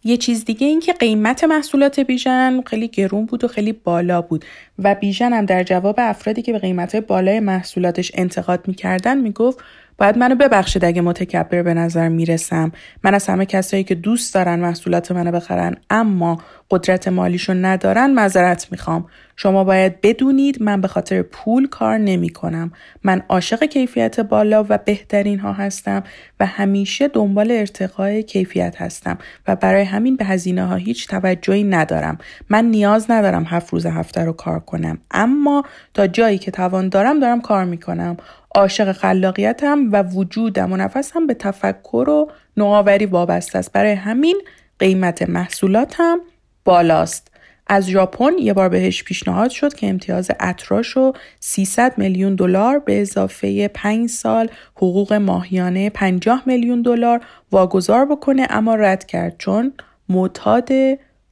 یه 0.04 0.16
چیز 0.16 0.44
دیگه 0.44 0.66
این 0.66 0.80
که 0.80 0.92
قیمت 0.92 1.44
محصولات 1.44 2.00
بیژن 2.00 2.62
خیلی 2.66 2.88
گرون 2.88 3.26
بود 3.26 3.44
و 3.44 3.48
خیلی 3.48 3.72
بالا 3.72 4.22
بود 4.22 4.44
و 4.78 4.94
بیژن 4.94 5.32
هم 5.32 5.46
در 5.46 5.62
جواب 5.62 5.94
افرادی 5.98 6.42
که 6.42 6.52
به 6.52 6.58
قیمت 6.58 6.96
بالای 6.96 7.40
محصولاتش 7.40 8.12
انتقاد 8.14 8.68
می‌کردن 8.68 9.18
می‌گفت 9.18 9.58
باید 9.98 10.18
منو 10.18 10.34
ببخشید 10.34 10.84
اگه 10.84 11.02
متکبر 11.02 11.62
به 11.62 11.74
نظر 11.74 12.08
می‌رسم. 12.08 12.72
من 13.04 13.14
از 13.14 13.26
همه 13.26 13.46
کسایی 13.46 13.84
که 13.84 13.94
دوست 13.94 14.34
دارن 14.34 14.60
محصولات 14.60 15.12
منو 15.12 15.32
بخرن 15.32 15.76
اما 15.90 16.42
قدرت 16.70 17.08
مالیشو 17.08 17.54
ندارن 17.54 18.10
معذرت 18.10 18.68
می‌خوام 18.70 19.06
شما 19.36 19.64
باید 19.64 20.00
بدونید 20.00 20.62
من 20.62 20.80
به 20.80 20.88
خاطر 20.88 21.22
پول 21.22 21.68
کار 21.68 21.98
نمی 21.98 22.28
کنم. 22.28 22.72
من 23.04 23.22
عاشق 23.28 23.64
کیفیت 23.64 24.20
بالا 24.20 24.66
و 24.68 24.78
بهترین 24.78 25.38
ها 25.38 25.52
هستم 25.52 26.02
و 26.40 26.46
همیشه 26.46 27.08
دنبال 27.08 27.50
ارتقای 27.50 28.22
کیفیت 28.22 28.82
هستم 28.82 29.18
و 29.48 29.56
برای 29.56 29.82
همین 29.82 30.16
به 30.16 30.24
هزینه 30.24 30.66
ها 30.66 30.74
هیچ 30.74 31.08
توجهی 31.08 31.64
ندارم. 31.64 32.18
من 32.48 32.64
نیاز 32.64 33.10
ندارم 33.10 33.44
هفت 33.44 33.72
روز 33.72 33.86
هفته 33.86 34.24
رو 34.24 34.32
کار 34.32 34.60
کنم 34.60 34.98
اما 35.10 35.64
تا 35.94 36.06
جایی 36.06 36.38
که 36.38 36.50
توان 36.50 36.88
دارم 36.88 37.20
دارم 37.20 37.40
کار 37.40 37.64
می‌کنم. 37.64 38.16
عاشق 38.54 38.92
خلاقیتم 38.92 39.78
و 39.92 40.02
وجودم 40.02 40.72
و 40.72 40.76
نفسم 40.76 41.26
به 41.26 41.34
تفکر 41.34 42.08
و 42.10 42.30
نوآوری 42.56 43.06
وابسته 43.06 43.58
است 43.58 43.72
برای 43.72 43.92
همین 43.92 44.42
قیمت 44.78 45.22
محصولاتم 45.22 46.18
بالاست. 46.64 47.30
از 47.66 47.88
ژاپن 47.88 48.38
یه 48.38 48.52
بار 48.52 48.68
بهش 48.68 49.04
پیشنهاد 49.04 49.50
شد 49.50 49.74
که 49.74 49.88
امتیاز 49.88 50.30
اتراش 50.40 50.88
رو 50.88 51.12
300 51.40 51.98
میلیون 51.98 52.34
دلار 52.34 52.78
به 52.78 53.00
اضافه 53.00 53.68
5 53.68 54.08
سال 54.08 54.50
حقوق 54.76 55.12
ماهیانه 55.12 55.90
50 55.90 56.42
میلیون 56.46 56.82
دلار 56.82 57.20
واگذار 57.52 58.06
بکنه 58.06 58.46
اما 58.50 58.74
رد 58.74 59.06
کرد 59.06 59.34
چون 59.38 59.72
معتاد 60.08 60.68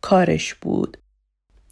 کارش 0.00 0.54
بود. 0.54 0.96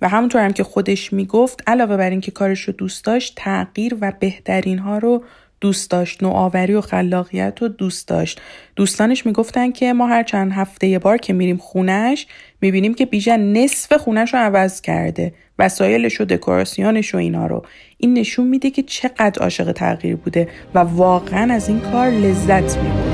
و 0.02 0.08
همونطور 0.08 0.44
هم 0.44 0.52
که 0.52 0.64
خودش 0.64 1.12
می‌گفت 1.12 1.62
علاوه 1.66 1.96
بر 1.96 2.10
اینکه 2.10 2.30
کارش 2.30 2.60
رو 2.60 2.72
دوست 2.72 3.04
داشت 3.04 3.32
تغییر 3.36 3.96
و 4.00 4.12
بهترین 4.20 4.78
ها 4.78 4.98
رو 4.98 5.24
دوست 5.60 5.90
داشت 5.90 6.22
نوآوری 6.22 6.74
و 6.74 6.80
خلاقیت 6.80 7.58
رو 7.60 7.68
دوست 7.68 8.08
داشت. 8.08 8.40
دوستانش 8.76 9.26
می‌گفتن 9.26 9.70
که 9.70 9.92
ما 9.92 10.06
هر 10.06 10.22
چند 10.22 10.52
هفته 10.52 10.86
یه 10.86 10.98
بار 10.98 11.16
که 11.16 11.32
میریم 11.32 11.56
خونش 11.56 12.26
می‌بینیم 12.60 12.94
که 12.94 13.06
بیژن 13.06 13.40
نصف 13.40 13.92
خونش 13.92 14.34
رو 14.34 14.40
عوض 14.40 14.80
کرده. 14.80 15.34
وسایلش 15.58 16.20
و 16.20 16.24
دکوراسیونش 16.24 17.14
و 17.14 17.18
اینا 17.18 17.46
رو. 17.46 17.64
این 17.98 18.14
نشون 18.14 18.46
میده 18.46 18.70
که 18.70 18.82
چقدر 18.82 19.42
عاشق 19.42 19.72
تغییر 19.72 20.16
بوده 20.16 20.48
و 20.74 20.78
واقعا 20.78 21.54
از 21.54 21.68
این 21.68 21.80
کار 21.80 22.08
لذت 22.08 22.78
میبرده 22.78 23.05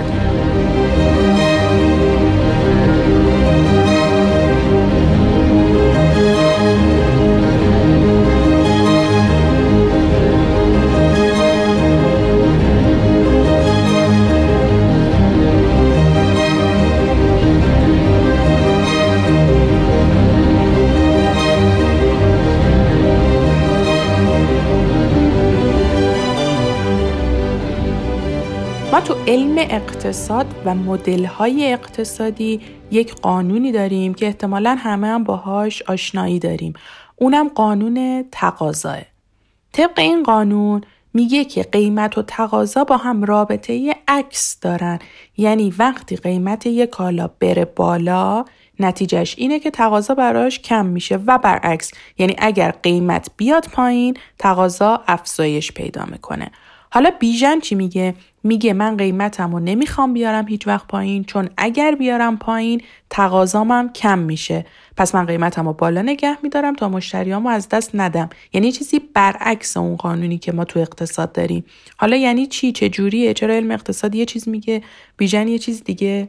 علم 29.28 29.58
اقتصاد 29.58 30.46
و 30.64 30.74
مدل 30.74 31.24
های 31.24 31.72
اقتصادی 31.72 32.60
یک 32.90 33.14
قانونی 33.14 33.72
داریم 33.72 34.14
که 34.14 34.26
احتمالا 34.26 34.76
همه 34.78 35.06
هم 35.06 35.24
باهاش 35.24 35.82
آشنایی 35.82 36.38
داریم. 36.38 36.72
اونم 37.16 37.48
قانون 37.48 38.24
تقاضاه. 38.32 38.98
طبق 39.72 39.98
این 39.98 40.22
قانون 40.22 40.80
میگه 41.14 41.44
که 41.44 41.62
قیمت 41.62 42.18
و 42.18 42.22
تقاضا 42.22 42.84
با 42.84 42.96
هم 42.96 43.24
رابطه 43.24 43.94
عکس 44.08 44.60
دارن. 44.60 44.98
یعنی 45.36 45.74
وقتی 45.78 46.16
قیمت 46.16 46.66
یک 46.66 46.90
کالا 46.90 47.30
بره 47.40 47.64
بالا 47.64 48.44
نتیجهش 48.80 49.34
اینه 49.38 49.58
که 49.58 49.70
تقاضا 49.70 50.14
براش 50.14 50.58
کم 50.58 50.86
میشه 50.86 51.16
و 51.26 51.38
برعکس. 51.38 51.90
یعنی 52.18 52.34
اگر 52.38 52.70
قیمت 52.70 53.30
بیاد 53.36 53.68
پایین 53.72 54.16
تقاضا 54.38 55.02
افزایش 55.06 55.72
پیدا 55.72 56.04
می‌کنه. 56.10 56.50
حالا 56.94 57.11
بیژن 57.11 57.61
چی 57.61 57.75
میگه؟ 57.75 58.14
میگه 58.44 58.72
من 58.72 58.96
قیمتم 58.96 59.52
رو 59.52 59.61
نمی‌خوام 59.61 60.12
بیارم 60.12 60.49
هیچ 60.49 60.66
وقت 60.66 60.87
پایین 60.87 61.25
چون 61.25 61.49
اگر 61.56 61.94
بیارم 61.94 62.37
پایین 62.37 62.80
تقاضامم 63.11 63.92
کم 63.92 64.18
میشه. 64.18 64.66
پس 64.96 65.14
من 65.14 65.26
قیمتم 65.26 65.66
رو 65.66 65.72
بالا 65.72 66.02
نگه 66.02 66.37
میدارم 66.42 66.75
تا 66.75 66.88
مشتریامو 66.88 67.49
از 67.49 67.68
دست 67.68 67.90
ندم. 67.94 68.30
یعنی 68.52 68.72
چیزی 68.72 68.99
برعکس 69.14 69.76
اون 69.76 69.96
قانونی 69.96 70.38
که 70.38 70.52
ما 70.52 70.64
تو 70.64 70.80
اقتصاد 70.80 71.32
داریم. 71.32 71.64
حالا 71.96 72.16
یعنی 72.16 72.46
چی؟ 72.46 72.72
چه 72.72 72.88
جوریه؟ 72.88 73.34
چرا 73.34 73.54
علم 73.54 73.70
اقتصاد 73.70 74.14
یه 74.14 74.25
چیز 74.25 74.49
میگه؟ 74.49 74.82
بیژن 75.16 75.49
یه 75.49 75.58
چیز 75.58 75.84
دیگه؟ 75.84 76.28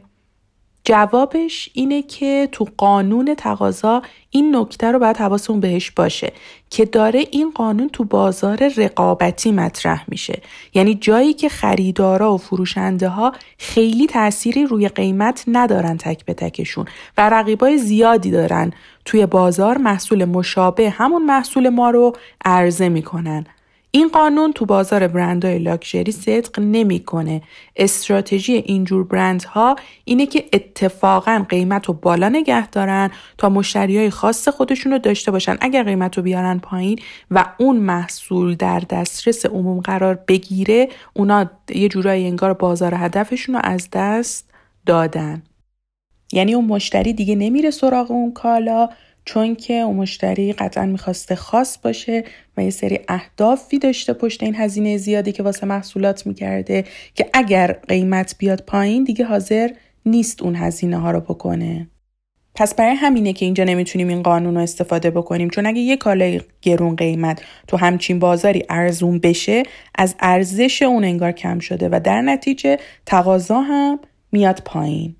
جوابش 0.84 1.68
اینه 1.72 2.02
که 2.02 2.48
تو 2.52 2.66
قانون 2.76 3.34
تقاضا 3.34 4.02
این 4.30 4.56
نکته 4.56 4.92
رو 4.92 4.98
باید 4.98 5.16
حواسمون 5.16 5.60
بهش 5.60 5.90
باشه 5.90 6.32
که 6.70 6.84
داره 6.84 7.24
این 7.30 7.50
قانون 7.50 7.88
تو 7.88 8.04
بازار 8.04 8.68
رقابتی 8.76 9.52
مطرح 9.52 10.04
میشه. 10.08 10.42
یعنی 10.74 10.94
جایی 10.94 11.32
که 11.32 11.48
خریدارا 11.48 12.34
و 12.34 12.38
فروشنده 12.38 13.08
ها 13.08 13.32
خیلی 13.58 14.06
تأثیری 14.06 14.66
روی 14.66 14.88
قیمت 14.88 15.44
ندارن 15.46 15.96
تک 15.96 16.24
به 16.24 16.34
تکشون 16.34 16.86
و 17.18 17.30
رقیبای 17.30 17.78
زیادی 17.78 18.30
دارن. 18.30 18.72
توی 19.04 19.26
بازار 19.26 19.78
محصول 19.78 20.24
مشابه 20.24 20.90
همون 20.90 21.24
محصول 21.24 21.68
ما 21.68 21.90
رو 21.90 22.12
عرضه 22.44 22.88
می‌کنن. 22.88 23.46
این 23.94 24.08
قانون 24.08 24.52
تو 24.52 24.66
بازار 24.66 25.08
برندهای 25.08 25.58
لاکچری 25.58 26.12
صدق 26.12 26.60
نمی‌کنه. 26.60 27.42
استراتژی 27.76 28.52
اینجور 28.52 29.04
برندها 29.04 29.76
اینه 30.04 30.26
که 30.26 30.44
اتفاقا 30.52 31.46
قیمت 31.48 31.86
رو 31.86 31.94
بالا 31.94 32.28
نگه 32.28 32.66
دارن 32.68 33.10
تا 33.38 33.48
مشتری 33.48 33.98
های 33.98 34.10
خاص 34.10 34.48
خودشون 34.48 34.92
رو 34.92 34.98
داشته 34.98 35.30
باشن. 35.30 35.56
اگر 35.60 35.82
قیمت 35.82 36.16
رو 36.16 36.22
بیارن 36.22 36.58
پایین 36.58 36.98
و 37.30 37.44
اون 37.58 37.76
محصول 37.76 38.54
در 38.54 38.80
دسترس 38.80 39.46
عموم 39.46 39.80
قرار 39.80 40.14
بگیره 40.28 40.88
اونا 41.12 41.50
یه 41.74 41.88
جورایی 41.88 42.26
انگار 42.26 42.52
بازار 42.52 42.94
هدفشون 42.94 43.54
رو 43.54 43.60
از 43.64 43.88
دست 43.92 44.50
دادن. 44.86 45.42
یعنی 46.32 46.54
اون 46.54 46.64
مشتری 46.64 47.12
دیگه 47.12 47.34
نمیره 47.34 47.70
سراغ 47.70 48.10
اون 48.10 48.32
کالا 48.32 48.88
چون 49.24 49.54
که 49.54 49.74
اون 49.74 49.96
مشتری 49.96 50.52
قطعا 50.52 50.86
می‌خواسته 50.86 51.34
خاص 51.34 51.78
باشه 51.78 52.24
و 52.56 52.64
یه 52.64 52.70
سری 52.70 53.00
اهدافی 53.08 53.78
داشته 53.78 54.12
پشت 54.12 54.42
این 54.42 54.54
هزینه 54.54 54.96
زیادی 54.96 55.32
که 55.32 55.42
واسه 55.42 55.66
محصولات 55.66 56.26
می‌کرده 56.26 56.84
که 57.14 57.30
اگر 57.32 57.72
قیمت 57.72 58.34
بیاد 58.38 58.62
پایین 58.66 59.04
دیگه 59.04 59.24
حاضر 59.24 59.70
نیست 60.06 60.42
اون 60.42 60.56
هزینه 60.56 60.98
ها 60.98 61.10
رو 61.10 61.20
بکنه. 61.20 61.88
پس 62.54 62.74
برای 62.74 62.94
همینه 62.94 63.32
که 63.32 63.44
اینجا 63.44 63.64
نمی‌تونیم 63.64 64.08
این 64.08 64.22
قانون 64.22 64.54
رو 64.54 64.60
استفاده 64.60 65.10
بکنیم. 65.10 65.50
چون 65.50 65.66
اگه 65.66 65.80
یه 65.80 65.96
کالای 65.96 66.40
گرون 66.62 66.96
قیمت 66.96 67.42
تو 67.66 67.76
همچین 67.76 68.18
بازاری 68.18 68.64
ارزون 68.68 69.18
بشه 69.18 69.62
از 69.94 70.14
ارزش 70.20 70.82
اون 70.82 71.04
انگار 71.04 71.32
کم 71.32 71.58
شده 71.58 71.88
و 71.92 72.00
در 72.04 72.22
نتیجه 72.22 72.78
تقاضا 73.06 73.60
هم 73.60 73.98
میاد 74.32 74.62
پایین. 74.64 75.16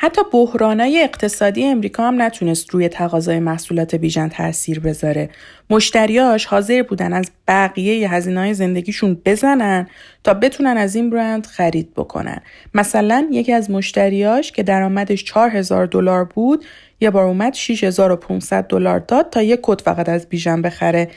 حتی 0.00 0.20
بحرانای 0.32 1.02
اقتصادی 1.02 1.64
امریکا 1.64 2.08
هم 2.08 2.22
نتونست 2.22 2.70
روی 2.70 2.88
تقاضای 2.88 3.40
محصولات 3.40 3.94
بیژن 3.94 4.28
تاثیر 4.28 4.80
بذاره. 4.80 5.30
مشتریاش 5.70 6.46
حاضر 6.46 6.82
بودن 6.82 7.12
از 7.12 7.30
بقیه 7.48 8.14
هزینه 8.14 8.40
های 8.40 8.54
زندگیشون 8.54 9.22
بزنن 9.24 9.86
تا 10.24 10.34
بتونن 10.34 10.76
از 10.76 10.94
این 10.94 11.10
برند 11.10 11.46
خرید 11.46 11.94
بکنن. 11.94 12.40
مثلا 12.74 13.28
یکی 13.32 13.52
از 13.52 13.70
مشتریاش 13.70 14.52
که 14.52 14.62
درآمدش 14.62 15.24
4000 15.24 15.86
دلار 15.86 16.24
بود 16.24 16.64
یه 17.00 17.10
بار 17.10 17.24
اومد 17.24 17.54
6500 17.54 18.66
دلار 18.66 18.98
داد 18.98 19.30
تا 19.30 19.42
یه 19.42 19.58
کت 19.62 19.80
فقط 19.80 20.08
از 20.08 20.28
بیژن 20.28 20.62
بخره. 20.62 21.08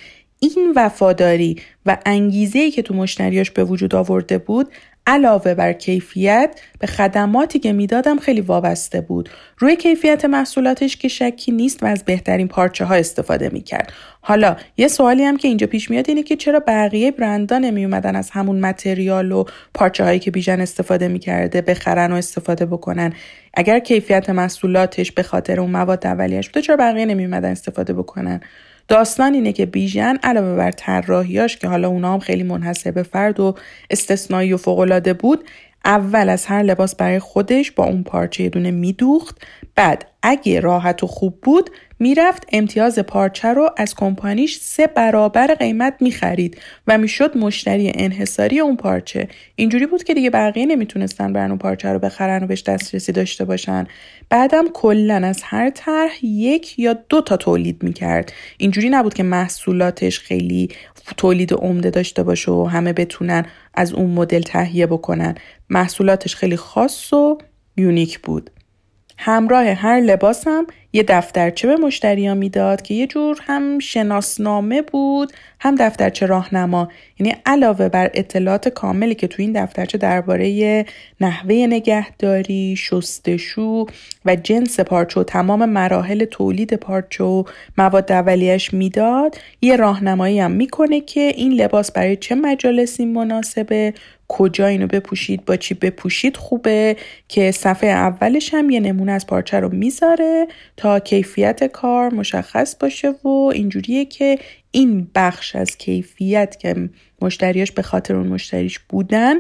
این 0.44 0.74
وفاداری 0.76 1.56
و 1.86 1.98
انگیزه 2.06 2.72
که 2.72 2.82
تو 2.82 2.94
مشتریاش 2.94 3.52
به 3.52 3.64
وجود 3.64 3.96
آورده 3.96 4.38
بود 4.38 4.68
علاوه 5.08 5.54
بر 5.54 5.74
کیفیت 5.74 6.60
به 6.80 6.88
خدماتی 6.88 7.60
که 7.60 7.74
می‌دادم 7.74 8.20
خیلی 8.20 8.42
وابسته 8.42 9.02
بود. 9.02 9.30
روی 9.58 9.76
کیفیت 9.76 10.26
محصولاتش 10.26 10.98
که 10.98 11.08
شکی 11.08 11.52
نیست 11.52 11.84
و 11.84 11.86
از 11.86 12.06
بهترین 12.06 12.48
پارچه 12.48 12.86
ها 12.86 12.96
استفاده 12.96 13.50
می‌کرد. 13.50 13.94
حالا 14.22 14.56
یه 14.78 14.88
سوالی 14.88 15.24
هم 15.24 15.38
که 15.38 15.48
اینجا 15.48 15.68
پیش 15.68 15.90
میاد 15.90 16.06
اینه 16.08 16.24
که 16.24 16.36
چرا 16.36 16.60
بقیه 16.68 17.12
برندا 17.12 17.58
نمی 17.58 17.86
اومدن 17.86 18.16
از 18.16 18.30
همون 18.30 18.60
متریال 18.60 19.32
و 19.32 19.44
پارچه 19.74 20.04
هایی 20.04 20.20
که 20.20 20.32
بیژن 20.32 20.62
استفاده 20.62 21.08
می‌کرده 21.08 21.62
بخرن 21.62 22.12
و 22.12 22.16
استفاده 22.16 22.66
بکنن؟ 22.66 23.14
اگر 23.54 23.80
کیفیت 23.80 24.30
محصولاتش 24.30 25.12
به 25.12 25.24
خاطر 25.24 25.60
اون 25.60 25.72
مواد 25.72 26.08
اولیش 26.08 26.50
بوده 26.50 26.62
چرا 26.62 26.78
بقیه 26.78 27.06
نمی 27.06 27.26
اومدن 27.26 27.52
استفاده 27.52 27.94
بکنن؟ 27.94 28.42
داستان 28.88 29.34
اینه 29.34 29.54
که 29.54 29.66
بیژن 29.66 30.18
علاوه 30.24 30.56
بر 30.56 30.72
طراحیاش 30.72 31.58
که 31.58 31.68
حالا 31.68 31.88
اونا 31.88 32.14
هم 32.14 32.20
خیلی 32.20 32.44
منحصر 32.44 32.92
به 32.92 33.04
فرد 33.04 33.40
و 33.40 33.56
استثنایی 33.90 34.54
و 34.54 34.58
فوقالعاده 34.58 35.14
بود 35.14 35.44
اول 35.86 36.30
از 36.30 36.46
هر 36.46 36.64
لباس 36.64 36.96
برای 36.96 37.20
خودش 37.20 37.72
با 37.72 37.86
اون 37.86 38.04
پارچه 38.04 38.50
دونه 38.50 38.72
میدوخت. 38.72 39.42
بعد 39.76 40.06
اگه 40.24 40.60
راحت 40.60 41.04
و 41.04 41.08
خوب 41.08 41.42
بود 41.42 41.70
می‌رفت 42.00 42.48
امتیاز 42.52 43.00
پارچه 43.00 43.48
رو 43.48 43.70
از 43.78 43.96
کمپانیش 43.96 44.58
سه 44.58 44.88
برابر 44.88 45.48
قیمت 45.48 45.94
می‌خرید 46.00 46.58
و 46.88 46.98
می‌شد 46.98 47.38
مشتری 47.38 47.92
انحصاری 47.96 48.60
اون 48.60 48.78
پارچه. 48.78 49.28
اینجوری 49.56 49.86
بود 49.86 50.04
که 50.04 50.14
دیگه 50.14 50.30
بقیه 50.30 50.66
نمی‌تونستن 50.66 51.34
برن 51.34 51.50
اون 51.50 51.58
پارچه 51.58 51.90
رو 51.90 52.00
بخرن 52.00 52.44
و 52.44 52.48
بهش 52.48 52.64
دسترسی 52.64 53.12
داشته 53.12 53.46
باشن. 53.46 53.88
بعدم 54.30 54.68
کلا 54.74 55.16
از 55.16 55.40
هر 55.44 55.70
طرح 55.70 56.26
یک 56.26 56.80
یا 56.80 56.94
دو 57.10 57.22
تا 57.22 57.38
تولید 57.38 57.84
می‌کرد. 57.84 58.34
اینجوری 58.58 58.90
نبود 58.90 59.14
که 59.14 59.24
محصولاتش 59.24 60.20
خیلی 60.20 60.70
تولید 61.18 61.54
عمده 61.54 61.90
داشته 61.90 62.24
باشه 62.24 62.52
و 62.52 62.64
همه 62.64 62.94
بتونن 62.94 63.46
از 63.74 63.94
اون 63.94 64.10
مدل 64.10 64.42
تهیه 64.42 64.88
بکنن. 64.88 65.36
محصولاتش 65.70 66.36
خیلی 66.36 66.58
خاص 66.58 67.14
و 67.14 67.38
یونیک 67.78 68.20
بود. 68.20 68.50
همراه 69.18 69.66
هر 69.66 70.00
لباسم 70.00 70.68
یه 70.94 71.04
دفترچه 71.04 71.68
به 71.68 71.76
مشتریا 71.76 72.34
می‌داد 72.34 72.82
که 72.82 72.94
یه 72.94 73.08
جور 73.08 73.38
هم 73.42 73.80
شناسنامه 73.80 74.82
بود 74.82 75.34
هم 75.60 75.76
دفترچه 75.76 76.26
راهنما. 76.26 76.88
یعنی 77.20 77.36
علاوه 77.46 77.90
بر 77.90 78.12
اطلاعات 78.14 78.70
کاملی 78.70 79.16
که 79.16 79.28
تو 79.28 79.42
این 79.42 79.64
دفترچه 79.64 79.98
درباره 79.98 80.86
نحوه 81.22 81.56
نگهداری 81.56 82.76
شستشو 82.78 83.86
و 84.26 84.36
جنس 84.36 84.80
پارچه 84.80 85.20
و 85.20 85.24
تمام 85.24 85.66
مراحل 85.66 86.26
تولید 86.26 86.74
پارچه 86.74 87.24
و 87.24 87.44
مواد 87.78 88.12
اولیش 88.12 88.74
می‌داد 88.74 89.38
یه 89.62 89.76
راهنمایی 89.76 90.40
هم 90.40 90.52
می‌کنه 90.52 91.02
که 91.02 91.22
این 91.36 91.54
لباس 91.54 91.92
برای 91.92 92.16
چه 92.16 92.36
مجالسی 92.36 93.06
مناسبه 93.06 93.94
کجا 94.28 94.68
اینو 94.68 94.88
بپوشید 94.88 95.46
با 95.46 95.56
چی 95.56 95.74
بپوشید 95.74 96.38
خوبه 96.38 96.96
که 97.28 97.52
صفحه 97.52 97.90
اولش 97.90 98.54
هم 98.54 98.70
یه 98.70 98.80
نمونه 98.80 99.12
از 99.12 99.28
پارچه 99.28 99.60
رو 99.60 99.70
می‌ذاره 99.70 100.48
تا 100.82 101.00
کیفیت 101.00 101.64
کار 101.64 102.14
مشخص 102.14 102.76
باشه 102.76 103.10
و 103.10 103.28
اینجوریه 103.28 104.06
که 104.06 104.40
این 104.72 105.08
بخش 105.16 105.56
از 105.56 105.78
کیفیت 105.78 106.60
که 106.60 106.90
مشتریاش 107.22 107.72
به 107.72 107.82
خاطر 107.82 108.16
اون 108.16 108.28
مشتریش 108.28 108.80
بودن 108.80 109.36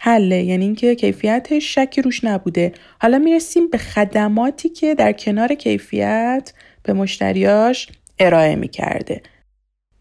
حله. 0.00 0.42
یعنی 0.42 0.64
اینکه 0.64 0.94
کیفیتش 0.94 1.74
شکی 1.74 2.02
روش 2.02 2.24
نبوده. 2.24 2.72
حالا 3.00 3.18
می‌رسیم 3.18 3.70
به 3.70 3.78
خدماتی 3.78 4.68
که 4.68 4.94
در 4.94 5.12
کنار 5.12 5.54
کیفیت 5.54 6.52
به 6.82 6.92
مشتریاش 6.92 7.88
ارائه 8.18 8.56
می‌کرده. 8.56 9.22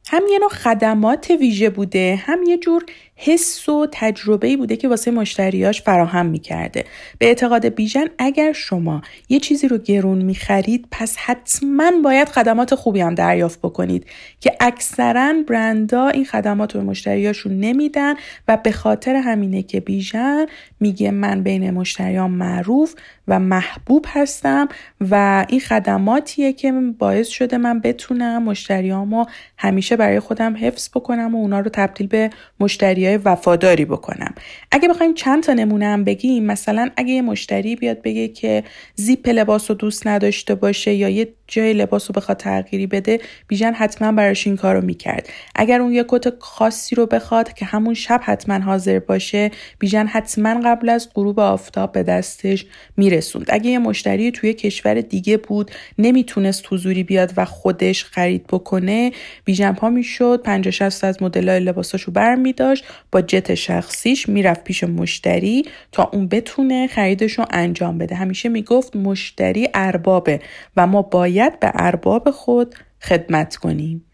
هم 0.08 0.24
یه 0.32 0.40
نوع 0.40 0.50
خدمات 0.50 1.32
ویژه 1.40 1.70
بوده 1.70 2.16
هم 2.26 2.40
یه 2.48 2.58
جور 2.58 2.86
حس 3.22 3.70
و 3.70 3.88
تجربه 3.92 4.58
بوده 4.58 4.76
که 4.76 4.88
واسه 4.88 5.12
مشتریاش 5.12 5.82
فراهم 5.82 6.26
می‌کرده. 6.26 6.84
به 7.18 7.26
اعتقاد 7.26 7.66
بیژن 7.66 8.06
اگر 8.18 8.52
شما 8.52 9.02
یه 9.30 9.40
چیزی 9.40 9.68
رو 9.68 9.78
گرون 9.78 10.18
می‌خرید 10.18 10.88
پس 10.92 11.18
حتما 11.18 11.92
باید 12.04 12.30
خدمات 12.30 12.76
خوبی 12.76 13.02
هم 13.02 13.16
دریافت 13.16 13.60
بکنید 13.60 14.06
که 14.40 14.56
اکثرا 14.60 15.34
برندا 15.48 16.08
این 16.08 16.26
خدمات 16.26 16.76
رو 16.76 16.82
به 16.82 16.88
مشتریاشون 16.88 17.60
نمیدن 17.60 18.14
و 18.48 18.58
به 18.58 18.72
خاطر 18.72 19.16
همینه 19.16 19.64
که 19.64 19.80
بیژن 19.80 20.46
میگه 20.80 21.12
من 21.12 21.44
بین 21.44 21.72
مشتریان 21.72 22.32
معروف 22.32 22.96
و 23.28 23.40
محبوب 23.40 24.06
هستم 24.08 24.68
و 25.02 25.46
این 25.50 25.60
خدماتیه 25.60 26.54
که 26.54 26.72
باعث 27.00 27.28
شده 27.28 27.58
من 27.58 27.80
بتونم 27.80 28.44
مشتریامو 28.44 29.26
همیشه 29.58 29.96
برای 29.96 30.20
خودم 30.20 30.56
حفظ 30.58 30.90
بکنم 30.90 31.36
و 31.36 31.38
اونا 31.38 31.60
رو 31.60 31.70
تبدیل 31.74 32.08
به 32.08 32.30
مشتری 32.60 33.09
وفاداری 33.18 33.86
بکنم. 33.86 34.36
اگه 34.72 34.88
بخوایم 34.88 35.14
چند 35.14 35.44
تا 35.44 35.54
نمونه 35.54 35.86
هم 35.86 36.04
بگیم 36.04 36.46
مثلا 36.46 36.90
اگه 36.98 37.14
یه 37.14 37.22
مشتری 37.22 37.76
بیاد 37.76 38.02
بگه 38.02 38.28
که 38.28 38.64
زیپ 38.96 39.30
لباس 39.30 39.72
رو 39.72 39.78
دوست 39.78 40.08
نداشته 40.08 40.56
باشه 40.56 40.94
یا 40.94 41.10
یه 41.10 41.34
جای 41.50 41.74
لباس 41.74 42.10
رو 42.10 42.14
بخواد 42.14 42.38
تغییری 42.38 42.88
بده 42.88 43.20
بیژن 43.48 43.74
حتما 43.74 44.12
براش 44.12 44.48
این 44.48 44.56
کار 44.56 44.76
رو 44.76 44.82
می‌کرد. 44.82 45.30
اگر 45.56 45.82
اون 45.82 45.94
یه 45.94 46.06
کت 46.08 46.34
خاصی 46.40 46.96
رو 46.96 47.06
بخواد 47.06 47.54
که 47.54 47.66
همون 47.66 47.94
شب 47.94 48.22
حتما 48.24 48.60
حاضر 48.60 49.00
باشه 49.00 49.52
بیژن 49.80 50.06
حتما 50.06 50.62
قبل 50.66 50.90
از 50.90 51.10
غروب 51.16 51.40
آفتاب 51.40 51.92
به 51.92 52.04
دستش 52.04 52.66
میرسوند. 52.98 53.46
اگه 53.50 53.70
یه 53.70 53.80
مشتری 53.80 54.32
توی 54.32 54.54
کشور 54.54 55.02
دیگه 55.02 55.38
بود 55.38 55.72
نمی‌تونست 55.98 56.66
حضوری 56.70 57.04
بیاد 57.04 57.34
و 57.38 57.46
خودش 57.46 58.04
خرید 58.04 58.48
بکنه 58.48 59.12
بیژن 59.46 59.74
پا 59.74 59.90
می‌شد 59.90 60.42
50 60.44 60.72
60 60.72 61.04
از 61.04 61.24
مدلای 61.24 61.60
لباساشو 61.60 62.12
برمیداشت 62.12 62.84
با 63.12 63.22
جت 63.22 63.56
شخصیش 63.56 64.30
می‌رفت 64.30 64.64
پیش 64.64 64.84
مشتری 64.84 65.66
تا 65.92 66.10
اون 66.14 66.28
بتونه 66.28 66.88
خریدش 66.88 67.34
رو 67.34 67.46
انجام 67.52 67.98
بده. 67.98 68.16
همیشه 68.16 68.50
می‌گفت 68.50 68.96
مشتری 68.96 69.70
اربابه 69.74 70.40
و 70.78 70.88
ما 70.88 71.02
باید 71.02 71.39
به 71.60 71.72
ارباب 71.74 72.32
خود 72.32 72.76
خدمت 73.02 73.56
کنیم. 73.56 74.06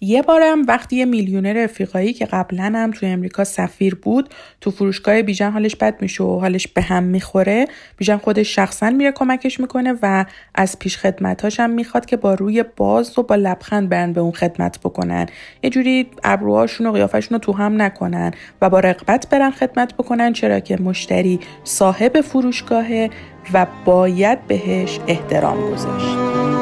یه 0.00 0.22
بارم 0.22 0.62
وقتی 0.62 0.96
یه 0.96 1.04
میلیونر 1.04 1.58
افریقایی 1.58 2.12
که 2.12 2.26
قبلا 2.26 2.72
هم 2.74 2.90
توی 2.90 3.08
امریکا 3.08 3.44
سفیر 3.44 3.94
بود 3.94 4.28
تو 4.60 4.70
فروشگاه 4.70 5.22
بیژن 5.22 5.50
حالش 5.50 5.76
بد 5.76 6.02
میشه 6.02 6.24
و 6.24 6.40
حالش 6.40 6.66
به 6.68 6.82
هم 6.82 7.02
می‌خوره 7.02 7.66
بیژن 7.96 8.16
خودش 8.16 8.54
شخصا 8.54 8.90
میره 8.90 9.12
کمکش 9.12 9.60
می‌کنه 9.60 9.94
و 10.02 10.24
از 10.54 10.78
پیش 10.78 10.98
خدمتاش 10.98 11.60
هم 11.60 11.70
می‌خواد 11.70 12.06
که 12.06 12.16
با 12.16 12.34
روی 12.34 12.64
باز 12.76 13.18
و 13.18 13.22
با 13.22 13.34
لبخند 13.34 13.88
برن 13.88 14.12
به 14.12 14.20
اون 14.20 14.32
خدمت 14.32 14.78
بکنن. 14.78 15.26
یه 15.62 15.70
جوری 15.70 16.10
ابروهاشون 16.24 16.86
و 16.86 16.92
قیافشون 16.92 17.34
رو 17.34 17.38
تو 17.38 17.52
هم 17.52 17.82
نکنن 17.82 18.30
و 18.62 18.70
با 18.70 18.80
رقبت 18.80 19.28
برن 19.30 19.50
خدمت 19.50 19.94
بکنن 19.94 20.32
چرا 20.32 20.60
که 20.60 20.76
مشتری 20.76 21.40
صاحب 21.64 22.20
فروشگاهه 22.20 23.10
و 23.52 23.66
باید 23.84 24.46
بهش 24.46 25.00
احترام 25.06 25.70
گذاشت. 25.70 26.53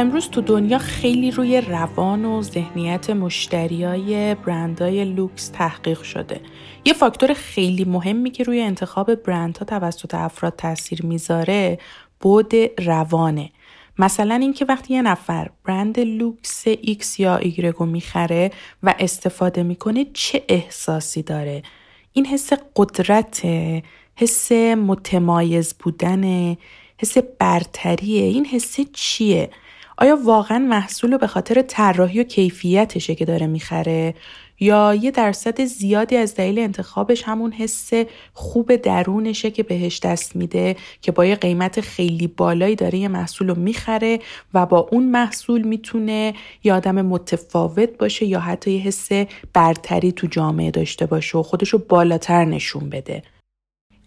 امروز 0.00 0.28
تو 0.28 0.40
دنیا 0.40 0.78
خیلی 0.78 1.30
روی 1.30 1.60
روان 1.60 2.24
و 2.24 2.42
ذهنیت 2.42 3.10
مشتریای 3.10 4.34
برندهای 4.34 5.04
لوکس 5.04 5.48
تحقیق 5.48 6.02
شده. 6.02 6.40
یه 6.84 6.92
فاکتور 6.92 7.34
خیلی 7.34 7.84
مهمی 7.84 8.30
که 8.30 8.44
روی 8.44 8.60
انتخاب 8.60 9.14
برندها 9.14 9.64
توسط 9.64 10.14
افراد 10.14 10.56
تاثیر 10.56 11.06
می‌ذاره 11.06 11.78
بعد 12.20 12.54
روانه. 12.78 13.50
مثلا 13.98 14.34
اینکه 14.34 14.64
وقتی 14.64 14.94
یه 14.94 15.02
نفر 15.02 15.50
برند 15.64 16.00
لوکس 16.00 16.68
X 16.68 17.18
یا 17.18 17.40
Y 17.40 17.58
رو 17.58 17.86
می‌خره 17.86 18.50
و 18.82 18.94
استفاده 18.98 19.62
می‌کنه 19.62 20.06
چه 20.14 20.42
احساسی 20.48 21.22
داره 21.22 21.62
این 22.12 22.26
حس 22.26 22.52
قدرت 22.76 23.42
حس 24.16 24.52
متمایز 24.52 25.74
بودن 25.78 26.56
حس 26.98 27.18
برتریه 27.38 28.22
این 28.22 28.46
حس 28.46 28.80
چیه 28.92 29.50
آیا 29.98 30.18
واقعا 30.24 30.58
محصول 30.58 31.16
به 31.16 31.26
خاطر 31.26 31.62
طراحی 31.62 32.20
و 32.20 32.24
کیفیتشه 32.24 33.14
که 33.14 33.24
داره 33.24 33.46
می‌خره؟ 33.46 34.14
یا 34.60 34.94
یه 34.94 35.10
درصد 35.10 35.64
زیادی 35.64 36.16
از 36.16 36.34
دلیل 36.34 36.58
انتخابش 36.58 37.22
همون 37.22 37.52
حس 37.52 37.90
خوب 38.32 38.76
درونشه 38.76 39.50
که 39.50 39.62
بهش 39.62 40.00
دست 40.00 40.36
میده 40.36 40.76
که 41.02 41.12
با 41.12 41.26
یه 41.26 41.34
قیمت 41.34 41.80
خیلی 41.80 42.26
بالایی 42.26 42.74
داره 42.74 42.98
یه 42.98 43.08
محصول 43.08 43.48
رو 43.48 43.54
می‌خره 43.54 44.18
و 44.54 44.66
با 44.66 44.88
اون 44.92 45.08
محصول 45.08 45.62
می‌تونه 45.62 46.34
یه 46.64 46.74
آدم 46.74 47.02
متفاوت 47.02 47.98
باشه 47.98 48.26
یا 48.26 48.40
حتی 48.40 48.70
یه 48.70 48.80
حس 48.80 49.08
برتری 49.52 50.12
تو 50.12 50.26
جامعه 50.26 50.70
داشته 50.70 51.06
باشه 51.06 51.38
و 51.38 51.42
خودشو 51.42 51.78
بالاتر 51.78 52.44
نشون 52.44 52.90
بده؟ 52.90 53.22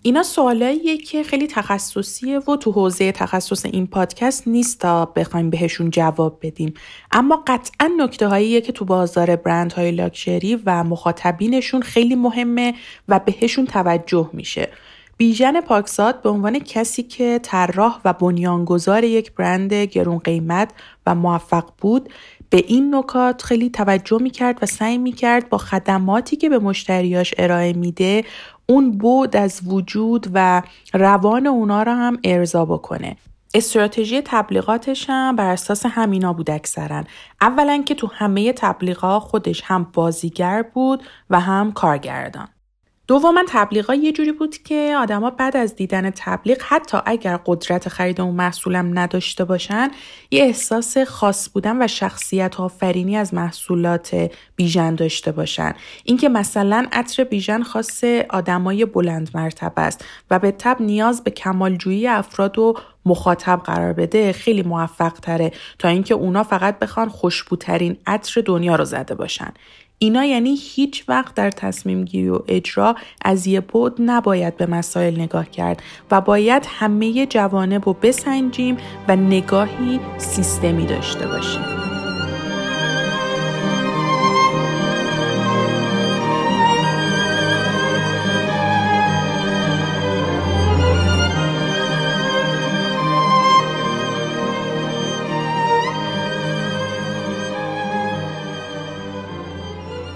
اینا 0.01 0.23
سوالاییه 0.23 0.97
که 0.97 1.23
خیلی 1.23 1.47
تخصصیه 1.47 2.39
و 2.39 2.55
تو 2.55 2.71
حوزه 2.71 3.11
تخصص 3.11 3.65
این 3.65 3.87
پادکست 3.87 4.47
نیست 4.47 4.79
تا 4.79 5.05
بخوایم 5.05 5.49
بهشون 5.49 5.89
جواب 5.89 6.39
بدیم. 6.41 6.73
اما 7.11 7.43
قطعا 7.47 7.89
نکته 7.97 8.27
هاییه 8.27 8.61
که 8.61 8.71
تو 8.71 8.85
بازار 8.85 9.35
برند 9.35 9.73
های 9.73 9.91
لاکچری 9.91 10.55
و 10.65 10.83
مخاطبینشون 10.83 11.81
خیلی 11.81 12.15
مهمه 12.15 12.73
و 13.07 13.19
بهشون 13.19 13.65
توجه 13.65 14.29
میشه. 14.33 14.69
بیژن 15.17 15.61
پاکزاد 15.61 16.21
به 16.21 16.29
عنوان 16.29 16.59
کسی 16.59 17.03
که 17.03 17.39
طراح 17.43 17.99
و 18.05 18.13
بنیانگذار 18.13 19.03
یک 19.03 19.31
برند 19.31 19.73
گرون 19.73 20.17
قیمت 20.17 20.71
و 21.05 21.15
موفق 21.15 21.65
بود 21.77 22.09
به 22.49 22.63
این 22.67 22.95
نکات 22.95 23.41
خیلی 23.41 23.69
توجه 23.69 24.17
می‌کرد 24.21 24.59
و 24.61 24.65
سعی 24.65 24.97
می‌کرد 24.97 25.49
با 25.49 25.57
خدماتی 25.57 26.35
که 26.35 26.49
به 26.49 26.59
مشتریاش 26.59 27.33
ارائه 27.37 27.73
میده 27.73 28.23
اون 28.69 28.91
بود 28.91 29.35
از 29.35 29.61
وجود 29.67 30.27
و 30.33 30.61
روان 30.93 31.47
اونا 31.47 31.83
رو 31.83 31.91
هم 31.91 32.17
ارضا 32.23 32.65
بکنه. 32.65 33.17
استراتژی 33.53 34.21
تبلیغاتش 34.25 35.05
هم 35.09 35.35
بر 35.35 35.51
اساس 35.51 35.85
همینا 35.85 36.33
بود 36.33 36.51
اکثرا. 36.51 37.03
اولا 37.41 37.83
که 37.85 37.95
تو 37.95 38.07
همه 38.07 38.53
تبلیغات 38.53 39.21
خودش 39.21 39.61
هم 39.65 39.87
بازیگر 39.93 40.61
بود 40.73 41.03
و 41.29 41.39
هم 41.39 41.71
کارگردان. 41.71 42.47
دوما 43.09 43.43
تبلیغا 43.47 43.93
یه 43.93 44.11
جوری 44.11 44.31
بود 44.31 44.57
که 44.57 44.95
آدما 44.99 45.29
بعد 45.29 45.57
از 45.57 45.75
دیدن 45.75 46.09
تبلیغ 46.09 46.57
حتی 46.61 46.97
اگر 47.05 47.39
قدرت 47.45 47.89
خرید 47.89 48.21
اون 48.21 48.35
محصولم 48.35 48.99
نداشته 48.99 49.43
باشن 49.43 49.91
یه 50.31 50.43
احساس 50.43 50.97
خاص 50.97 51.49
بودن 51.49 51.83
و 51.83 51.87
شخصیت 51.87 52.59
آفرینی 52.59 53.17
از 53.17 53.33
محصولات 53.33 54.31
بیژن 54.55 54.95
داشته 54.95 55.31
باشن. 55.31 55.73
اینکه 56.03 56.29
مثلا 56.29 56.87
عطر 56.91 57.23
بیژن 57.23 57.63
خاص 57.63 58.03
آدمای 58.29 58.85
بلند 58.85 59.29
مرتبه 59.33 59.81
است 59.81 60.05
و 60.31 60.39
به 60.39 60.51
تب 60.51 60.77
نیاز 60.79 61.23
به 61.23 61.31
کمالجویی 61.31 62.07
افراد 62.07 62.59
و 62.59 62.73
مخاطب 63.05 63.61
قرار 63.63 63.93
بده 63.93 64.33
خیلی 64.33 64.63
موفق 64.63 65.13
تره 65.13 65.51
تا 65.79 65.87
اینکه 65.87 66.13
اونا 66.13 66.43
فقط 66.43 66.79
بخوان 66.79 67.09
خوشبوترین 67.09 67.97
عطر 68.07 68.41
دنیا 68.41 68.75
رو 68.75 68.85
زده 68.85 69.15
باشن. 69.15 69.53
اینا 69.99 70.25
یعنی 70.25 70.57
هیچ 70.61 71.03
وقت 71.07 71.35
در 71.35 71.51
تصمیم 71.51 72.05
گیری 72.05 72.29
و 72.29 72.39
اجرا 72.47 72.95
از 73.21 73.47
یه 73.47 73.61
بود 73.61 73.95
نباید 73.99 74.57
به 74.57 74.65
مسائل 74.65 75.21
نگاه 75.21 75.49
کرد 75.49 75.83
و 76.11 76.21
باید 76.21 76.63
همه 76.67 77.25
جوانب 77.25 77.85
رو 77.85 77.93
بسنجیم 77.93 78.77
و 79.07 79.15
نگاهی 79.15 79.99
سیستمی 80.17 80.85
داشته 80.85 81.27
باشیم. 81.27 81.78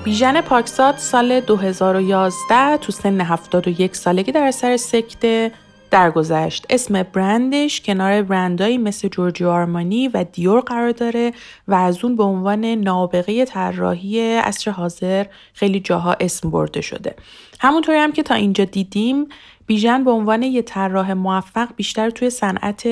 بیژن 0.03 0.41
پاکزاد 0.41 0.97
سال 0.97 1.39
2011 1.39 2.77
تو 2.77 2.91
سن 2.91 3.21
71 3.21 3.95
سالگی 3.95 4.31
در 4.31 4.51
سر 4.51 4.77
سکته 4.77 5.51
درگذشت. 5.91 6.65
اسم 6.69 7.03
برندش 7.03 7.81
کنار 7.81 8.21
برندهایی 8.21 8.77
مثل 8.77 9.07
جورجیو 9.07 9.49
آرمانی 9.49 10.07
و 10.07 10.23
دیور 10.23 10.61
قرار 10.61 10.91
داره 10.91 11.31
و 11.67 11.73
از 11.73 12.05
اون 12.05 12.15
به 12.15 12.23
عنوان 12.23 12.65
نابغه 12.65 13.45
طراحی 13.45 14.35
عصر 14.37 14.71
حاضر 14.71 15.25
خیلی 15.53 15.79
جاها 15.79 16.15
اسم 16.19 16.49
برده 16.49 16.81
شده. 16.81 17.15
همونطوری 17.59 17.97
هم 17.97 18.11
که 18.11 18.23
تا 18.23 18.35
اینجا 18.35 18.65
دیدیم 18.65 19.27
بیژن 19.65 20.03
به 20.03 20.11
عنوان 20.11 20.43
یه 20.43 20.61
طراح 20.61 21.13
موفق 21.13 21.69
بیشتر 21.75 22.09
توی 22.09 22.29
صنعت 22.29 22.83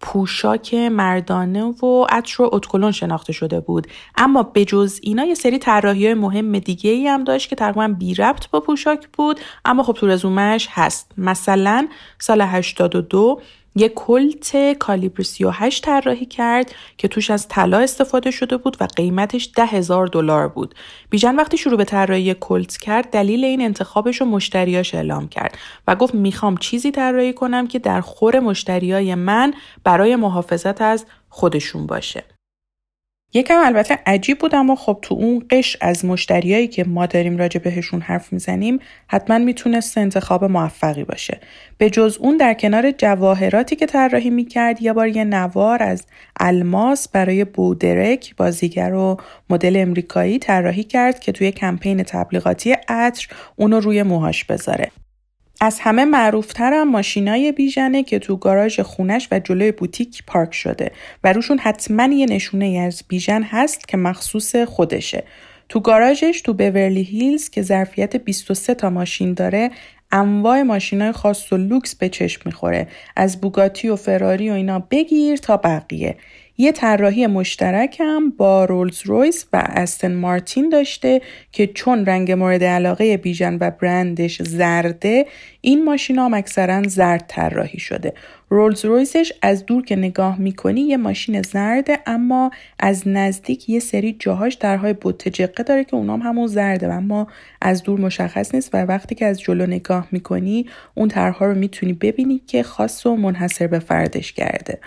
پوشاک 0.00 0.74
مردانه 0.74 1.64
و 1.64 2.06
عطر 2.08 2.42
و 2.42 2.50
اتکلون 2.52 2.92
شناخته 2.92 3.32
شده 3.32 3.60
بود. 3.60 3.86
اما 4.16 4.42
به 4.42 4.64
جز 4.64 5.00
اینا 5.02 5.24
یه 5.24 5.34
سری 5.34 5.58
طراحی 5.58 6.14
مهم 6.14 6.58
دیگه 6.58 6.90
ای 6.90 7.06
هم 7.06 7.24
داشت 7.24 7.50
که 7.50 7.56
تقریبا 7.56 7.88
بی 7.88 8.14
ربط 8.14 8.50
با 8.50 8.60
پوشاک 8.60 9.08
بود 9.08 9.40
اما 9.64 9.82
خب 9.82 9.92
تو 9.92 10.06
رزومش 10.06 10.68
هست. 10.70 11.12
مثلا 11.18 11.88
سال 12.18 12.40
82 12.40 13.40
یه 13.78 13.88
کلت 13.88 14.72
کالیبر 14.78 15.22
38 15.22 15.84
طراحی 15.84 16.26
کرد 16.26 16.74
که 16.96 17.08
توش 17.08 17.30
از 17.30 17.48
طلا 17.48 17.78
استفاده 17.78 18.30
شده 18.30 18.56
بود 18.56 18.76
و 18.80 18.86
قیمتش 18.96 19.50
ده 19.56 19.64
هزار 19.64 20.06
دلار 20.06 20.48
بود. 20.48 20.74
بیژن 21.10 21.36
وقتی 21.36 21.56
شروع 21.56 21.76
به 21.76 21.84
طراحی 21.84 22.34
کلت 22.34 22.76
کرد 22.76 23.10
دلیل 23.10 23.44
این 23.44 23.60
انتخابش 23.60 24.20
رو 24.20 24.26
مشتریاش 24.26 24.94
اعلام 24.94 25.28
کرد 25.28 25.58
و 25.88 25.96
گفت 25.96 26.14
می‌خوام 26.14 26.56
چیزی 26.56 26.90
طراحی 26.90 27.32
کنم 27.32 27.66
که 27.66 27.78
در 27.78 28.00
خور 28.00 28.40
مشتریای 28.40 29.14
من 29.14 29.54
برای 29.84 30.16
محافظت 30.16 30.82
از 30.82 31.06
خودشون 31.28 31.86
باشه. 31.86 32.35
یکم 33.34 33.58
البته 33.64 33.98
عجیب 34.06 34.38
بود 34.38 34.54
اما 34.54 34.76
خب 34.76 34.98
تو 35.02 35.14
اون 35.14 35.46
قش 35.50 35.76
از 35.80 36.04
مشتریایی 36.04 36.68
که 36.68 36.84
ما 36.84 37.06
داریم 37.06 37.36
راجع 37.36 37.60
بهشون 37.60 38.00
حرف 38.00 38.32
می‌زنیم 38.32 38.78
حتما 39.06 39.38
می‌تونست 39.38 39.98
انتخاب 39.98 40.44
موفقی 40.44 41.04
باشه. 41.04 41.40
به 41.78 41.90
جز 41.90 42.18
اون 42.20 42.36
در 42.36 42.54
کنار 42.54 42.90
جواهراتی 42.90 43.76
که 43.76 43.86
طراحی 43.86 44.30
می‌کرد 44.30 44.82
یه 44.82 44.92
بار 44.92 45.08
یه 45.08 45.24
نوار 45.24 45.82
از 45.82 46.06
الماس 46.40 47.08
برای 47.08 47.44
بودرک 47.44 48.36
بازیگر 48.36 48.92
و 48.92 49.16
مدل 49.50 49.76
امریکایی 49.76 50.38
طراحی 50.38 50.84
کرد 50.84 51.20
که 51.20 51.32
توی 51.32 51.52
کمپین 51.52 52.02
تبلیغاتی 52.02 52.76
عطر 52.88 53.28
اونو 53.56 53.80
روی 53.80 54.02
موهاش 54.02 54.44
بذاره. 54.44 54.90
از 55.60 55.80
همه 55.80 56.04
معروفترم 56.04 56.90
ماشینای 56.90 57.52
بیژنه 57.52 58.02
که 58.02 58.18
تو 58.18 58.36
گاراژ 58.36 58.80
خونش 58.80 59.28
و 59.30 59.38
جلوی 59.38 59.72
بوتیک 59.72 60.22
پارک 60.26 60.54
شده 60.54 60.90
و 61.24 61.32
روشون 61.32 61.58
حتما 61.58 62.14
یه 62.14 62.26
نشونه 62.26 62.78
از 62.86 63.02
بیژن 63.08 63.42
هست 63.42 63.88
که 63.88 63.96
مخصوص 63.96 64.56
خودشه. 64.56 65.24
تو 65.68 65.80
گاراژش 65.80 66.40
تو 66.44 66.52
بورلی 66.52 67.02
هیلز 67.02 67.50
که 67.50 67.62
ظرفیت 67.62 68.16
23 68.16 68.74
تا 68.74 68.90
ماشین 68.90 69.34
داره 69.34 69.70
انواع 70.12 70.62
ماشینای 70.62 71.12
خاص 71.12 71.52
و 71.52 71.56
لوکس 71.56 71.94
به 71.94 72.08
چشم 72.08 72.42
می‌خوره 72.44 72.88
از 73.16 73.40
بوگاتی 73.40 73.88
و 73.88 73.96
فراری 73.96 74.50
و 74.50 74.52
اینا 74.52 74.78
بگیر 74.78 75.36
تا 75.36 75.56
بقیه 75.56 76.16
یه 76.58 76.72
طراحی 76.72 77.26
مشترک 77.26 77.96
هم 78.00 78.30
با 78.30 78.64
رولز 78.64 79.02
رویس 79.04 79.46
و 79.52 79.62
استون 79.66 80.14
مارتین 80.14 80.68
داشته 80.68 81.20
که 81.52 81.66
چون 81.66 82.06
رنگ 82.06 82.32
مورد 82.32 82.64
علاقه 82.64 83.16
بیژن 83.16 83.58
و 83.60 83.70
برندش 83.70 84.42
زرده 84.42 85.26
این 85.60 85.84
ماشین 85.84 86.18
هم 86.18 86.34
اکثرا 86.34 86.82
زرد 86.82 87.24
طراحی 87.28 87.78
شده. 87.78 88.12
رولز 88.48 88.84
رویسش 88.84 89.32
از 89.42 89.66
دور 89.66 89.84
که 89.84 89.96
نگاه 89.96 90.40
می‌کنی 90.40 90.80
یه 90.80 90.96
ماشین 90.96 91.42
زرده 91.42 91.98
اما 92.06 92.50
از 92.78 93.08
نزدیک 93.08 93.68
یه 93.68 93.80
سری 93.80 94.16
جاهاش 94.18 94.54
درهای 94.54 94.92
بوت 94.92 95.28
جقه 95.28 95.62
داره 95.62 95.84
که 95.84 95.94
اونام 95.94 96.20
همون 96.20 96.46
زرده 96.46 96.88
و 96.88 96.92
اما 96.92 97.26
از 97.60 97.82
دور 97.82 98.00
مشخص 98.00 98.54
نیست 98.54 98.70
و 98.74 98.76
وقتی 98.76 99.14
که 99.14 99.26
از 99.26 99.40
جلو 99.40 99.66
نگاه 99.66 100.08
می‌کنی 100.12 100.66
اون 100.94 101.08
طرحها 101.08 101.46
رو 101.46 101.54
می‌تونی 101.54 101.92
ببینی 101.92 102.42
که 102.46 102.62
خاص 102.62 103.06
و 103.06 103.16
منحصر 103.16 103.66
به 103.66 103.78
فردش 103.78 104.32
کرده. 104.32 104.78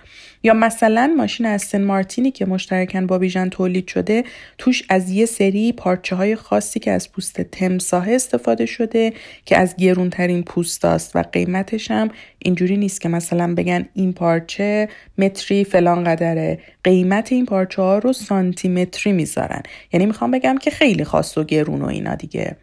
یا 0.43 0.53
مثلا 0.53 1.13
ماشین 1.17 1.45
استن 1.45 1.83
مارتینی 1.83 2.31
که 2.31 2.45
مشترکن 2.45 3.07
با 3.07 3.17
بیژن 3.17 3.49
تولید 3.49 3.87
شده 3.87 4.23
توش 4.57 4.83
از 4.89 5.09
یه 5.09 5.25
سری 5.25 5.71
پارچه 5.71 6.15
های 6.15 6.35
خاصی 6.35 6.79
که 6.79 6.91
از 6.91 7.11
پوست 7.11 7.41
تمساه 7.41 8.11
استفاده 8.11 8.65
شده 8.65 9.13
که 9.45 9.57
از 9.57 9.75
گرونترین 9.75 10.43
پوستاست 10.43 11.15
و 11.15 11.21
قیمتش 11.21 11.91
هم 11.91 12.09
اینجوری 12.39 12.77
نیست 12.77 13.01
که 13.01 13.09
مثلا 13.09 13.55
بگن 13.55 13.89
این 13.93 14.13
پارچه 14.13 14.89
متری 15.17 15.63
فلان 15.63 16.03
قدره. 16.03 16.59
قیمت 16.83 17.31
این 17.31 17.45
پارچه 17.45 17.81
ها 17.81 17.97
رو 17.97 18.13
سانتیمتری 18.13 19.13
می‌ذارن. 19.13 19.63
یعنی 19.93 20.05
می‌خوام 20.05 20.31
بگم 20.31 20.57
که 20.57 20.71
خیلی 20.71 21.03
خاص 21.03 21.37
و 21.37 21.43
گرون 21.43 21.81
و 21.81 21.85
اینا 21.85 22.15
دیگه. 22.15 22.55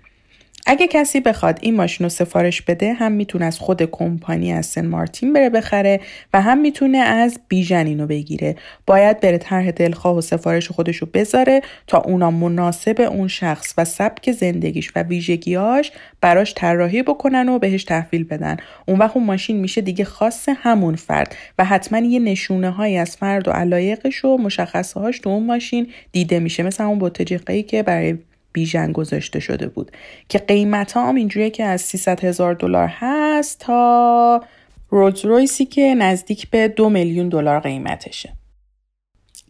اگه 0.68 0.86
کسی 0.86 1.20
بخواد 1.20 1.58
این 1.62 1.76
ماشین 1.76 2.04
رو 2.04 2.10
سفارش 2.10 2.62
بده 2.62 2.92
هم 2.92 3.12
می‌تونه 3.12 3.44
از 3.44 3.58
خود 3.58 3.82
کمپانی 3.82 4.52
از 4.52 4.66
سن 4.66 4.86
مارتین 4.86 5.32
بره 5.32 5.50
بخره 5.50 6.00
و 6.34 6.40
هم 6.40 6.58
می‌تونه 6.58 6.98
از 6.98 7.40
بیژن 7.48 7.86
اینو 7.86 8.06
بگیره. 8.06 8.56
باید 8.86 9.20
بره 9.20 9.38
طرح 9.38 9.70
دلخواه 9.70 10.16
و 10.16 10.20
سفارش 10.20 10.70
خودش 10.70 10.96
رو 10.96 11.08
بذاره 11.14 11.60
تا 11.86 11.98
اونا 11.98 12.30
مناسب 12.30 13.00
اون 13.00 13.28
شخص 13.28 13.74
و 13.78 13.84
سبک 13.84 14.32
زندگیش 14.32 14.92
و 14.96 15.02
ویژگیاش 15.02 15.92
براش 16.20 16.54
طراحی 16.56 17.02
بکنن 17.02 17.48
و 17.48 17.58
بهش 17.58 17.84
تحویل 17.84 18.24
بدن. 18.24 18.56
اون 18.86 18.98
وقت 18.98 19.16
اون 19.16 19.26
ماشین 19.26 19.56
میشه 19.56 19.80
دیگه 19.80 20.04
خاص 20.04 20.48
همون 20.56 20.96
فرد 20.96 21.36
و 21.58 21.64
حتما 21.64 21.98
یه 21.98 22.18
نشونه 22.18 22.70
های 22.70 22.96
از 22.96 23.16
فرد 23.16 23.48
و 23.48 23.50
علایقش 23.50 24.24
و 24.24 24.36
مشخصه 24.36 25.00
هاش 25.00 25.18
تو 25.18 25.30
اون 25.30 25.46
ماشین 25.46 25.88
دیده 26.12 26.38
میشه. 26.38 26.62
مثل 26.62 26.84
اون 26.84 26.98
بوتجقه 26.98 27.62
که 27.62 27.82
برای 27.82 28.18
بیژن 28.56 28.92
گذاشته 28.92 29.40
شده 29.40 29.68
بود. 29.68 29.92
که 30.28 30.38
قیمت 30.38 30.96
هم 30.96 31.14
اینجوریه 31.14 31.50
که 31.50 31.64
از 31.64 31.80
300 31.80 32.24
هزار 32.24 32.54
دلار 32.54 32.88
هست 32.90 33.60
تا 33.60 34.42
رولز 34.90 35.24
رویسی 35.24 35.64
که 35.64 35.94
نزدیک 35.94 36.50
به 36.50 36.68
دو 36.68 36.88
میلیون 36.88 37.28
دلار 37.28 37.60
قیمتشه. 37.60 38.32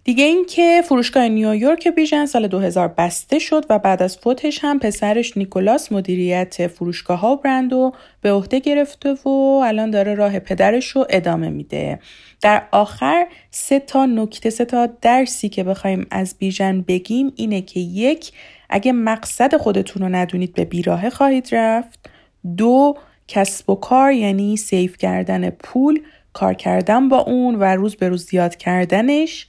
دیگه 0.07 0.25
اینکه 0.25 0.83
فروشگاه 0.85 1.29
نیویورک 1.29 1.89
بیژن 1.89 2.27
سال 2.27 2.47
2000 2.47 2.89
بسته 2.89 3.39
شد 3.39 3.65
و 3.71 3.79
بعد 3.79 4.03
از 4.03 4.19
فوتش 4.19 4.59
هم 4.63 4.79
پسرش 4.79 5.37
نیکولاس 5.37 5.93
مدیریت 5.93 6.67
فروشگاه 6.67 7.21
ها 7.21 7.33
و 7.33 7.37
برند 7.37 7.73
به 8.21 8.33
عهده 8.33 8.59
گرفته 8.59 9.15
و 9.15 9.29
الان 9.65 9.91
داره 9.91 10.15
راه 10.15 10.39
پدرش 10.39 10.89
رو 10.89 11.07
ادامه 11.11 11.49
میده. 11.49 11.99
در 12.43 12.63
آخر 12.73 13.27
سه 13.51 13.81
تا 13.81 14.07
نکته 14.07 14.51
سه 14.51 14.65
تا 14.65 14.87
درسی 14.87 15.49
که 15.49 15.65
بخوایم 15.65 16.07
از 16.11 16.35
بیژن 16.39 16.81
بگیم 16.81 17.33
اینه 17.37 17.63
که 17.63 17.81
یک 17.81 18.33
اگه 18.71 18.93
مقصد 18.93 19.57
خودتون 19.57 20.03
رو 20.03 20.09
ندونید 20.09 20.55
به 20.55 20.65
بیراهه 20.65 21.11
خواهید 21.11 21.49
رفت. 21.53 22.11
دو 22.57 22.97
کسب 23.29 23.71
و 23.71 23.75
کار 23.75 24.13
یعنی 24.13 24.57
سیف 24.57 24.97
کردن 24.97 25.51
پول 25.51 26.01
کار 26.33 26.55
کردن 26.55 27.09
با 27.09 27.19
اون 27.19 27.55
و 27.55 27.65
روز 27.65 27.97
به 27.97 28.09
روز 28.09 28.27
زیاد 28.27 28.57
کردنش. 28.57 29.47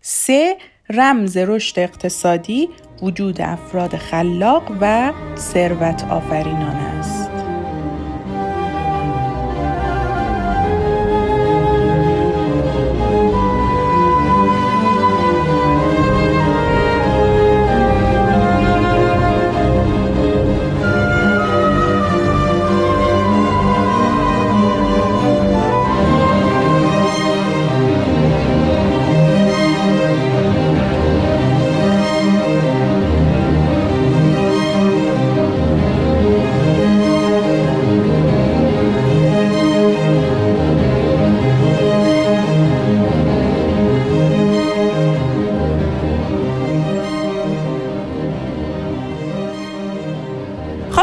سه 0.00 0.56
رمز 0.90 1.36
رشد 1.36 1.78
اقتصادی 1.78 2.68
وجود 3.02 3.40
افراد 3.40 3.96
خلاق 3.96 4.72
و 4.80 5.12
ثروت 5.36 6.04
آفرینان 6.04 6.76
است. 6.76 7.17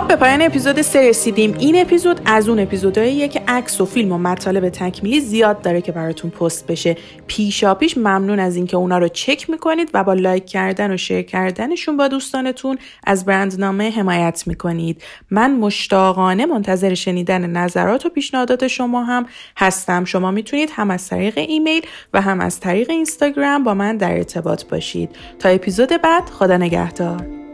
به 0.01 0.15
پایان 0.15 0.41
اپیزود 0.41 0.81
سه 0.81 1.09
رسیدیم. 1.09 1.55
این 1.59 1.81
اپیزود 1.81 2.21
از 2.25 2.49
اون 2.49 2.59
اپیزودهاییه 2.59 3.27
که 3.27 3.41
عکس 3.47 3.81
و 3.81 3.85
فیلم 3.85 4.11
و 4.11 4.17
مطالب 4.17 4.69
تکمیلی 4.69 5.19
زیاد 5.19 5.61
داره 5.61 5.81
که 5.81 5.91
براتون 5.91 6.31
پست 6.31 6.67
بشه. 6.67 6.97
پیشا 7.27 7.73
پیش 7.73 7.97
ممنون 7.97 8.39
از 8.39 8.55
اینکه 8.55 8.77
اونا 8.77 8.97
رو 8.97 9.07
چک 9.07 9.49
می‌کنید 9.49 9.89
و 9.93 10.03
با 10.03 10.13
لایک 10.13 10.45
کردن 10.45 10.93
و 10.93 10.97
شیر 10.97 11.21
کردنشون 11.21 11.97
با 11.97 12.07
دوستانتون 12.07 12.77
از 13.03 13.25
برندنامه 13.25 13.89
حمایت 13.89 14.43
می‌کنید. 14.47 15.01
من 15.31 15.55
مشتاقانه 15.55 16.45
منتظر 16.45 16.93
شنیدن 16.93 17.45
نظرات 17.49 18.05
و 18.05 18.09
پیشنهادات 18.09 18.67
شما 18.67 19.03
هم 19.03 19.25
هستم. 19.57 20.05
شما 20.05 20.31
می‌تونید 20.31 20.69
هم 20.73 20.91
از 20.91 21.07
طریق 21.07 21.37
ایمیل 21.37 21.81
و 22.13 22.21
هم 22.21 22.41
از 22.41 22.59
طریق 22.59 22.89
اینستاگرام 22.89 23.63
با 23.63 23.73
من 23.73 23.97
در 23.97 24.11
ارتباط 24.11 24.65
باشید. 24.65 25.09
تا 25.39 25.49
اپیزود 25.49 25.89
بعد 26.01 26.29
خدا 26.29 26.57
نگهدار. 26.57 27.44